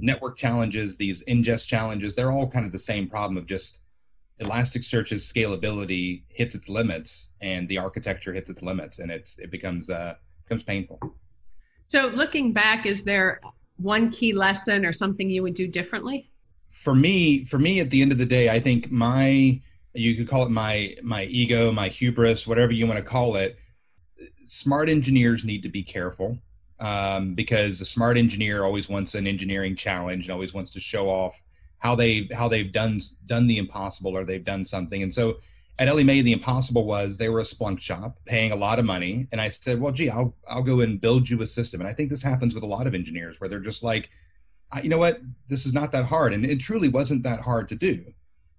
network 0.00 0.36
challenges, 0.36 0.96
these 0.96 1.24
ingest 1.24 1.66
challenges, 1.66 2.14
they're 2.14 2.32
all 2.32 2.48
kind 2.48 2.66
of 2.66 2.72
the 2.72 2.78
same 2.78 3.06
problem 3.08 3.36
of 3.36 3.46
just 3.46 3.82
Elasticsearch's 4.42 5.30
scalability 5.30 6.24
hits 6.28 6.54
its 6.54 6.68
limits 6.68 7.32
and 7.40 7.68
the 7.68 7.78
architecture 7.78 8.32
hits 8.32 8.50
its 8.50 8.62
limits 8.62 8.98
and 8.98 9.10
it's 9.10 9.38
it 9.38 9.50
becomes 9.50 9.90
uh 9.90 10.14
becomes 10.44 10.64
painful. 10.64 10.98
So 11.86 12.08
looking 12.08 12.52
back, 12.52 12.86
is 12.86 13.04
there 13.04 13.40
one 13.76 14.10
key 14.10 14.32
lesson 14.32 14.84
or 14.84 14.92
something 14.92 15.28
you 15.28 15.42
would 15.42 15.54
do 15.54 15.66
differently? 15.66 16.30
For 16.70 16.94
me, 16.94 17.44
for 17.44 17.58
me 17.58 17.80
at 17.80 17.90
the 17.90 18.02
end 18.02 18.12
of 18.12 18.18
the 18.18 18.26
day, 18.26 18.48
I 18.48 18.60
think 18.60 18.90
my 18.90 19.60
you 19.94 20.16
could 20.16 20.28
call 20.28 20.44
it 20.44 20.50
my 20.50 20.96
my 21.02 21.24
ego, 21.24 21.70
my 21.72 21.88
hubris, 21.88 22.46
whatever 22.46 22.72
you 22.72 22.86
want 22.86 22.98
to 22.98 23.04
call 23.04 23.36
it. 23.36 23.58
Smart 24.44 24.88
engineers 24.88 25.44
need 25.44 25.62
to 25.62 25.68
be 25.68 25.82
careful 25.82 26.38
um, 26.80 27.34
because 27.34 27.80
a 27.80 27.84
smart 27.84 28.16
engineer 28.16 28.64
always 28.64 28.88
wants 28.88 29.14
an 29.14 29.26
engineering 29.26 29.76
challenge 29.76 30.26
and 30.26 30.32
always 30.32 30.52
wants 30.52 30.72
to 30.72 30.80
show 30.80 31.08
off 31.08 31.40
how 31.78 31.94
they've 31.94 32.30
how 32.32 32.48
they've 32.48 32.72
done 32.72 32.98
done 33.26 33.46
the 33.46 33.58
impossible 33.58 34.16
or 34.16 34.24
they've 34.24 34.44
done 34.44 34.64
something. 34.64 35.02
And 35.02 35.14
so 35.14 35.38
at 35.78 35.88
Ellie 35.88 36.04
Mae, 36.04 36.20
the 36.20 36.32
impossible 36.32 36.86
was 36.86 37.18
they 37.18 37.28
were 37.28 37.40
a 37.40 37.44
Splunk 37.44 37.80
shop 37.80 38.18
paying 38.26 38.52
a 38.52 38.56
lot 38.56 38.78
of 38.78 38.84
money, 38.84 39.26
and 39.32 39.40
I 39.40 39.48
said, 39.48 39.80
"Well, 39.80 39.92
gee, 39.92 40.08
I'll 40.10 40.36
I'll 40.48 40.62
go 40.62 40.80
and 40.80 41.00
build 41.00 41.28
you 41.28 41.42
a 41.42 41.46
system." 41.46 41.80
And 41.80 41.88
I 41.88 41.92
think 41.92 42.10
this 42.10 42.22
happens 42.22 42.54
with 42.54 42.64
a 42.64 42.68
lot 42.68 42.86
of 42.86 42.94
engineers 42.94 43.40
where 43.40 43.48
they're 43.48 43.58
just 43.58 43.82
like, 43.82 44.10
"You 44.82 44.88
know 44.88 44.98
what? 44.98 45.20
This 45.48 45.66
is 45.66 45.74
not 45.74 45.90
that 45.92 46.04
hard," 46.04 46.32
and 46.32 46.44
it 46.44 46.60
truly 46.60 46.88
wasn't 46.88 47.24
that 47.24 47.40
hard 47.40 47.68
to 47.70 47.74
do. 47.74 48.04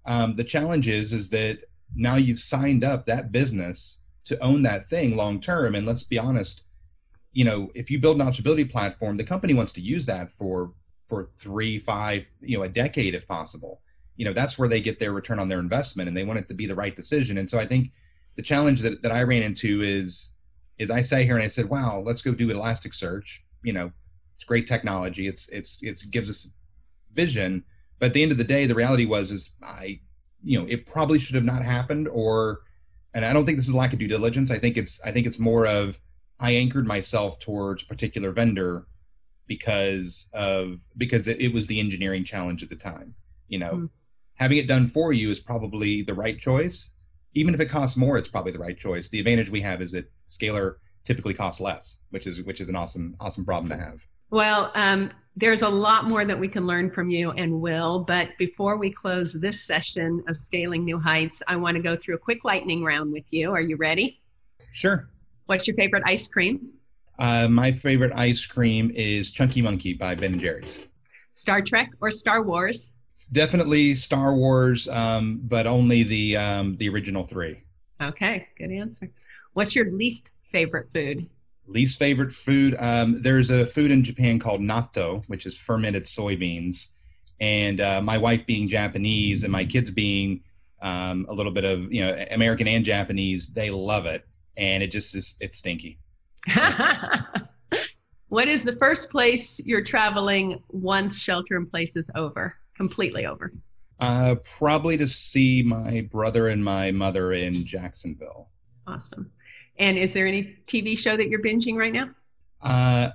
Um, 0.04 0.34
the 0.34 0.44
challenge 0.44 0.88
is 0.88 1.12
is 1.12 1.30
that 1.30 1.60
now 1.94 2.16
you've 2.16 2.38
signed 2.38 2.84
up 2.84 3.06
that 3.06 3.32
business 3.32 4.02
to 4.26 4.38
own 4.40 4.62
that 4.62 4.86
thing 4.86 5.16
long 5.16 5.40
term, 5.40 5.74
and 5.74 5.86
let's 5.86 6.04
be 6.04 6.18
honest, 6.18 6.64
you 7.32 7.44
know, 7.44 7.70
if 7.74 7.90
you 7.90 7.98
build 7.98 8.20
an 8.20 8.26
observability 8.26 8.70
platform, 8.70 9.16
the 9.16 9.24
company 9.24 9.54
wants 9.54 9.72
to 9.72 9.80
use 9.80 10.06
that 10.06 10.32
for 10.32 10.72
for 11.08 11.28
three, 11.32 11.78
five, 11.78 12.28
you 12.40 12.58
know, 12.58 12.64
a 12.64 12.68
decade 12.68 13.14
if 13.14 13.26
possible. 13.26 13.80
You 14.16 14.24
know, 14.24 14.32
that's 14.32 14.58
where 14.58 14.68
they 14.68 14.80
get 14.80 14.98
their 14.98 15.12
return 15.12 15.38
on 15.38 15.48
their 15.48 15.58
investment 15.58 16.08
and 16.08 16.16
they 16.16 16.24
want 16.24 16.38
it 16.38 16.48
to 16.48 16.54
be 16.54 16.66
the 16.66 16.74
right 16.74 16.94
decision. 16.94 17.38
And 17.38 17.48
so 17.48 17.58
I 17.58 17.66
think 17.66 17.92
the 18.36 18.42
challenge 18.42 18.80
that, 18.80 19.02
that 19.02 19.12
I 19.12 19.22
ran 19.22 19.42
into 19.42 19.82
is 19.82 20.34
is 20.78 20.90
I 20.90 21.00
sat 21.00 21.22
here 21.22 21.34
and 21.34 21.44
I 21.44 21.48
said, 21.48 21.70
wow, 21.70 22.02
let's 22.04 22.20
go 22.20 22.32
do 22.32 22.48
Elasticsearch. 22.48 23.40
You 23.62 23.72
know, 23.72 23.92
it's 24.34 24.44
great 24.44 24.66
technology. 24.66 25.26
It's 25.26 25.48
it's 25.48 25.82
it 25.82 26.02
gives 26.10 26.30
us 26.30 26.50
vision. 27.12 27.64
But 27.98 28.06
at 28.06 28.12
the 28.12 28.22
end 28.22 28.32
of 28.32 28.38
the 28.38 28.44
day, 28.44 28.66
the 28.66 28.74
reality 28.74 29.06
was 29.06 29.30
is 29.30 29.52
I, 29.62 30.00
you 30.42 30.60
know, 30.60 30.66
it 30.68 30.86
probably 30.86 31.18
should 31.18 31.34
have 31.34 31.44
not 31.44 31.62
happened 31.62 32.08
or 32.08 32.60
and 33.14 33.24
I 33.24 33.32
don't 33.32 33.46
think 33.46 33.56
this 33.56 33.68
is 33.68 33.74
lack 33.74 33.94
of 33.94 33.98
due 33.98 34.08
diligence. 34.08 34.50
I 34.50 34.58
think 34.58 34.76
it's 34.76 35.00
I 35.02 35.10
think 35.10 35.26
it's 35.26 35.38
more 35.38 35.66
of 35.66 35.98
I 36.38 36.52
anchored 36.52 36.86
myself 36.86 37.38
towards 37.38 37.82
a 37.82 37.86
particular 37.86 38.30
vendor 38.30 38.86
because 39.46 40.28
of 40.34 40.80
because 40.96 41.26
it, 41.26 41.40
it 41.40 41.54
was 41.54 41.66
the 41.66 41.80
engineering 41.80 42.24
challenge 42.24 42.62
at 42.62 42.68
the 42.68 42.76
time. 42.76 43.14
You 43.48 43.58
know, 43.58 43.72
mm. 43.72 43.90
Having 44.36 44.58
it 44.58 44.68
done 44.68 44.86
for 44.86 45.12
you 45.12 45.30
is 45.30 45.40
probably 45.40 46.02
the 46.02 46.14
right 46.14 46.38
choice. 46.38 46.92
Even 47.34 47.54
if 47.54 47.60
it 47.60 47.68
costs 47.68 47.96
more, 47.96 48.16
it's 48.16 48.28
probably 48.28 48.52
the 48.52 48.58
right 48.58 48.78
choice. 48.78 49.08
The 49.08 49.18
advantage 49.18 49.50
we 49.50 49.60
have 49.60 49.82
is 49.82 49.92
that 49.92 50.10
Scalyr 50.28 50.76
typically 51.04 51.34
costs 51.34 51.60
less, 51.60 52.02
which 52.10 52.26
is 52.26 52.42
which 52.42 52.60
is 52.60 52.68
an 52.68 52.76
awesome 52.76 53.16
awesome 53.20 53.44
problem 53.44 53.70
to 53.70 53.76
have. 53.76 54.06
Well, 54.30 54.72
um, 54.74 55.10
there's 55.36 55.62
a 55.62 55.68
lot 55.68 56.08
more 56.08 56.24
that 56.24 56.38
we 56.38 56.48
can 56.48 56.66
learn 56.66 56.90
from 56.90 57.10
you 57.10 57.30
and 57.32 57.60
will. 57.60 58.00
But 58.04 58.30
before 58.38 58.76
we 58.76 58.90
close 58.90 59.38
this 59.40 59.64
session 59.64 60.24
of 60.28 60.36
Scaling 60.36 60.84
New 60.84 60.98
Heights, 60.98 61.42
I 61.46 61.56
want 61.56 61.76
to 61.76 61.82
go 61.82 61.94
through 61.94 62.16
a 62.16 62.18
quick 62.18 62.44
lightning 62.44 62.82
round 62.82 63.12
with 63.12 63.32
you. 63.32 63.52
Are 63.52 63.60
you 63.60 63.76
ready? 63.76 64.20
Sure. 64.72 65.08
What's 65.46 65.68
your 65.68 65.76
favorite 65.76 66.02
ice 66.06 66.26
cream? 66.26 66.70
Uh, 67.18 67.48
my 67.48 67.70
favorite 67.70 68.12
ice 68.14 68.44
cream 68.44 68.90
is 68.94 69.30
Chunky 69.30 69.62
Monkey 69.62 69.92
by 69.92 70.14
Ben 70.14 70.32
and 70.32 70.40
Jerry's. 70.40 70.88
Star 71.32 71.62
Trek 71.62 71.90
or 72.00 72.10
Star 72.10 72.42
Wars? 72.42 72.90
Definitely 73.32 73.94
Star 73.94 74.34
Wars, 74.34 74.88
um, 74.88 75.40
but 75.42 75.66
only 75.66 76.02
the 76.02 76.36
um, 76.36 76.74
the 76.74 76.88
original 76.88 77.24
three. 77.24 77.64
Okay, 78.00 78.46
good 78.58 78.70
answer. 78.70 79.10
What's 79.54 79.74
your 79.74 79.90
least 79.90 80.30
favorite 80.52 80.90
food? 80.92 81.28
Least 81.66 81.98
favorite 81.98 82.32
food? 82.32 82.76
Um, 82.78 83.22
there's 83.22 83.50
a 83.50 83.66
food 83.66 83.90
in 83.90 84.04
Japan 84.04 84.38
called 84.38 84.60
natto, 84.60 85.26
which 85.28 85.46
is 85.46 85.56
fermented 85.56 86.04
soybeans. 86.04 86.88
And 87.40 87.80
uh, 87.80 88.00
my 88.02 88.18
wife 88.18 88.46
being 88.46 88.68
Japanese 88.68 89.42
and 89.42 89.52
my 89.52 89.64
kids 89.64 89.90
being 89.90 90.42
um, 90.82 91.26
a 91.28 91.32
little 91.32 91.52
bit 91.52 91.64
of 91.64 91.92
you 91.92 92.02
know 92.02 92.26
American 92.30 92.68
and 92.68 92.84
Japanese, 92.84 93.52
they 93.52 93.70
love 93.70 94.06
it, 94.06 94.26
and 94.56 94.82
it 94.82 94.88
just 94.88 95.14
is 95.14 95.36
it's 95.40 95.58
stinky. 95.58 95.98
what 98.28 98.48
is 98.48 98.62
the 98.62 98.76
first 98.78 99.10
place 99.10 99.60
you're 99.64 99.82
traveling 99.82 100.62
once 100.68 101.22
shelter 101.22 101.56
in 101.56 101.66
place 101.66 101.96
is 101.96 102.10
over, 102.14 102.56
completely 102.76 103.26
over? 103.26 103.50
Uh, 103.98 104.36
probably 104.58 104.96
to 104.96 105.08
see 105.08 105.62
my 105.62 106.06
brother 106.10 106.48
and 106.48 106.64
my 106.64 106.90
mother 106.90 107.32
in 107.32 107.64
Jacksonville. 107.64 108.50
Awesome. 108.86 109.30
And 109.78 109.98
is 109.98 110.12
there 110.12 110.26
any 110.26 110.56
TV 110.66 110.98
show 110.98 111.16
that 111.16 111.28
you're 111.28 111.42
binging 111.42 111.76
right 111.76 111.92
now? 111.92 112.10
Uh, 112.62 113.10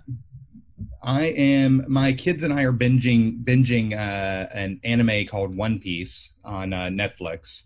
I 1.04 1.26
am. 1.26 1.84
My 1.88 2.14
kids 2.14 2.44
and 2.44 2.54
I 2.54 2.64
are 2.64 2.74
binging 2.74 3.44
binging 3.44 3.94
uh, 3.94 4.48
an 4.54 4.80
anime 4.84 5.26
called 5.26 5.56
One 5.56 5.80
Piece 5.80 6.34
on 6.44 6.74
uh, 6.74 6.88
Netflix, 6.88 7.64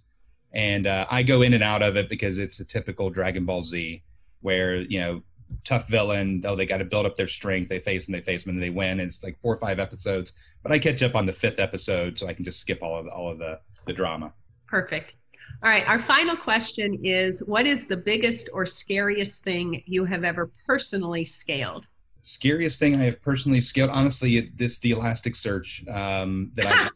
and 0.53 0.87
uh, 0.87 1.05
I 1.11 1.23
go 1.23 1.41
in 1.41 1.53
and 1.53 1.63
out 1.63 1.81
of 1.81 1.97
it 1.97 2.09
because 2.09 2.37
it's 2.37 2.61
a 2.61 2.65
typical 2.65 3.09
Dragon 3.09 3.45
Ball 3.45 3.61
Z, 3.61 4.03
where 4.39 4.77
you 4.77 4.99
know 4.99 5.21
tough 5.63 5.87
villain. 5.87 6.41
Oh, 6.45 6.55
they 6.55 6.65
got 6.65 6.77
to 6.77 6.85
build 6.85 7.05
up 7.05 7.15
their 7.15 7.27
strength. 7.27 7.69
They 7.69 7.79
face 7.79 8.05
them, 8.05 8.13
they 8.13 8.21
face 8.21 8.43
them, 8.43 8.53
and 8.53 8.63
they 8.63 8.69
win. 8.69 8.99
And 8.99 9.01
it's 9.01 9.23
like 9.23 9.39
four 9.39 9.53
or 9.53 9.57
five 9.57 9.79
episodes. 9.79 10.33
But 10.63 10.71
I 10.71 10.79
catch 10.79 11.03
up 11.03 11.15
on 11.15 11.25
the 11.25 11.33
fifth 11.33 11.59
episode, 11.59 12.17
so 12.17 12.27
I 12.27 12.33
can 12.33 12.45
just 12.45 12.59
skip 12.59 12.81
all 12.81 12.95
of 12.95 13.07
all 13.07 13.29
of 13.29 13.39
the 13.39 13.59
the 13.85 13.93
drama. 13.93 14.33
Perfect. 14.67 15.15
All 15.63 15.69
right. 15.69 15.87
Our 15.87 15.99
final 15.99 16.35
question 16.35 17.03
is: 17.03 17.43
What 17.45 17.65
is 17.65 17.85
the 17.85 17.97
biggest 17.97 18.49
or 18.53 18.65
scariest 18.65 19.43
thing 19.43 19.83
you 19.85 20.05
have 20.05 20.23
ever 20.23 20.51
personally 20.65 21.25
scaled? 21.25 21.87
Scariest 22.21 22.79
thing 22.79 22.95
I 22.95 23.03
have 23.03 23.21
personally 23.21 23.61
scaled, 23.61 23.91
honestly, 23.91 24.37
it's 24.37 24.51
this 24.53 24.79
the 24.79 24.91
Elasticsearch 24.91 25.93
um, 25.95 26.51
that 26.55 26.91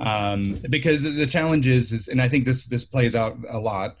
um, 0.32 0.60
because 0.70 1.02
the 1.02 1.26
challenge 1.26 1.68
is, 1.68 1.92
is, 1.92 2.08
and 2.08 2.20
I 2.20 2.28
think 2.28 2.44
this 2.44 2.66
this 2.66 2.84
plays 2.84 3.14
out 3.14 3.36
a 3.48 3.58
lot, 3.58 3.96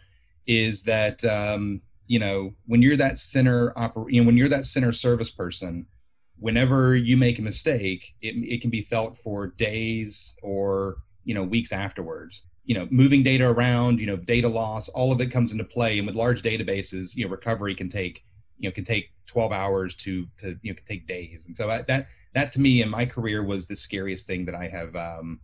is 0.46 0.82
that 0.84 1.24
um, 1.24 1.80
you 2.10 2.18
know 2.18 2.52
when 2.66 2.82
you're 2.82 2.96
that 2.96 3.16
center 3.16 3.72
oper- 3.76 4.10
you 4.10 4.20
know 4.20 4.26
when 4.26 4.36
you're 4.36 4.48
that 4.48 4.66
center 4.66 4.92
service 4.92 5.30
person 5.30 5.86
whenever 6.40 6.96
you 6.96 7.16
make 7.16 7.38
a 7.38 7.42
mistake 7.42 8.14
it, 8.20 8.34
it 8.34 8.60
can 8.60 8.70
be 8.70 8.82
felt 8.82 9.16
for 9.16 9.46
days 9.46 10.36
or 10.42 10.96
you 11.24 11.34
know 11.34 11.44
weeks 11.44 11.72
afterwards. 11.72 12.46
You 12.64 12.74
know 12.74 12.88
moving 12.90 13.22
data 13.22 13.48
around 13.48 14.00
you 14.00 14.06
know 14.06 14.16
data 14.16 14.48
loss 14.48 14.88
all 14.88 15.12
of 15.12 15.20
it 15.20 15.30
comes 15.30 15.52
into 15.52 15.64
play. 15.64 15.98
And 15.98 16.06
with 16.06 16.16
large 16.16 16.42
databases 16.42 17.16
you 17.16 17.24
know 17.24 17.30
recovery 17.30 17.74
can 17.74 17.88
take 17.88 18.24
you 18.58 18.68
know 18.68 18.72
can 18.72 18.84
take 18.84 19.12
12 19.26 19.52
hours 19.52 19.94
to 19.96 20.26
to 20.38 20.58
you 20.62 20.72
know 20.72 20.76
can 20.76 20.84
take 20.84 21.06
days. 21.06 21.46
And 21.46 21.56
so 21.56 21.70
I, 21.70 21.82
that 21.82 22.08
that 22.34 22.50
to 22.52 22.60
me 22.60 22.82
in 22.82 22.88
my 22.88 23.06
career 23.06 23.44
was 23.44 23.68
the 23.68 23.76
scariest 23.76 24.26
thing 24.26 24.44
that 24.46 24.54
i 24.54 24.66
have 24.66 24.94
um 24.96 25.40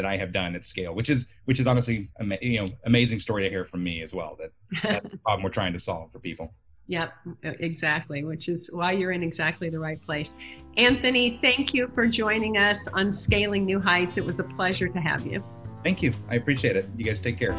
that 0.00 0.08
I 0.08 0.16
have 0.16 0.32
done 0.32 0.54
at 0.54 0.64
scale, 0.64 0.94
which 0.94 1.10
is 1.10 1.26
which 1.44 1.60
is 1.60 1.66
honestly 1.66 2.08
you 2.40 2.60
know 2.60 2.66
amazing 2.86 3.20
story 3.20 3.42
to 3.42 3.50
hear 3.50 3.64
from 3.64 3.82
me 3.82 4.00
as 4.00 4.14
well. 4.14 4.38
That 4.38 4.52
that's 4.82 5.08
the 5.12 5.18
problem 5.18 5.42
we're 5.42 5.50
trying 5.50 5.74
to 5.74 5.78
solve 5.78 6.10
for 6.10 6.18
people. 6.18 6.54
Yep, 6.86 7.12
exactly, 7.42 8.24
which 8.24 8.48
is 8.48 8.68
why 8.72 8.92
you're 8.92 9.12
in 9.12 9.22
exactly 9.22 9.68
the 9.68 9.78
right 9.78 10.00
place. 10.02 10.34
Anthony, 10.76 11.38
thank 11.40 11.72
you 11.72 11.86
for 11.86 12.06
joining 12.06 12.56
us 12.56 12.88
on 12.88 13.12
Scaling 13.12 13.64
New 13.64 13.78
Heights. 13.78 14.18
It 14.18 14.26
was 14.26 14.40
a 14.40 14.44
pleasure 14.44 14.88
to 14.88 14.98
have 14.98 15.24
you. 15.24 15.44
Thank 15.84 16.02
you. 16.02 16.12
I 16.28 16.34
appreciate 16.34 16.76
it. 16.76 16.88
You 16.96 17.04
guys 17.04 17.20
take 17.20 17.38
care. 17.38 17.54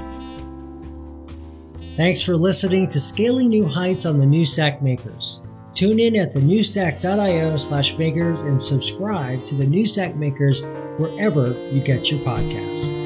Thanks 1.96 2.22
for 2.22 2.36
listening 2.36 2.90
to 2.90 3.00
Scaling 3.00 3.48
New 3.48 3.66
Heights 3.66 4.06
on 4.06 4.20
the 4.20 4.26
New 4.26 4.44
Stack 4.44 4.82
Makers. 4.82 5.42
Tune 5.74 6.00
in 6.00 6.16
at 6.16 6.34
thenewstack.io 6.34 7.58
slash 7.58 7.98
makers 7.98 8.42
and 8.42 8.62
subscribe 8.62 9.40
to 9.42 9.56
the 9.56 9.66
New 9.66 9.86
Stack 9.86 10.16
Makers 10.16 10.62
wherever 10.98 11.48
you 11.48 11.84
get 11.86 12.12
your 12.12 12.20
podcasts. 12.20 13.01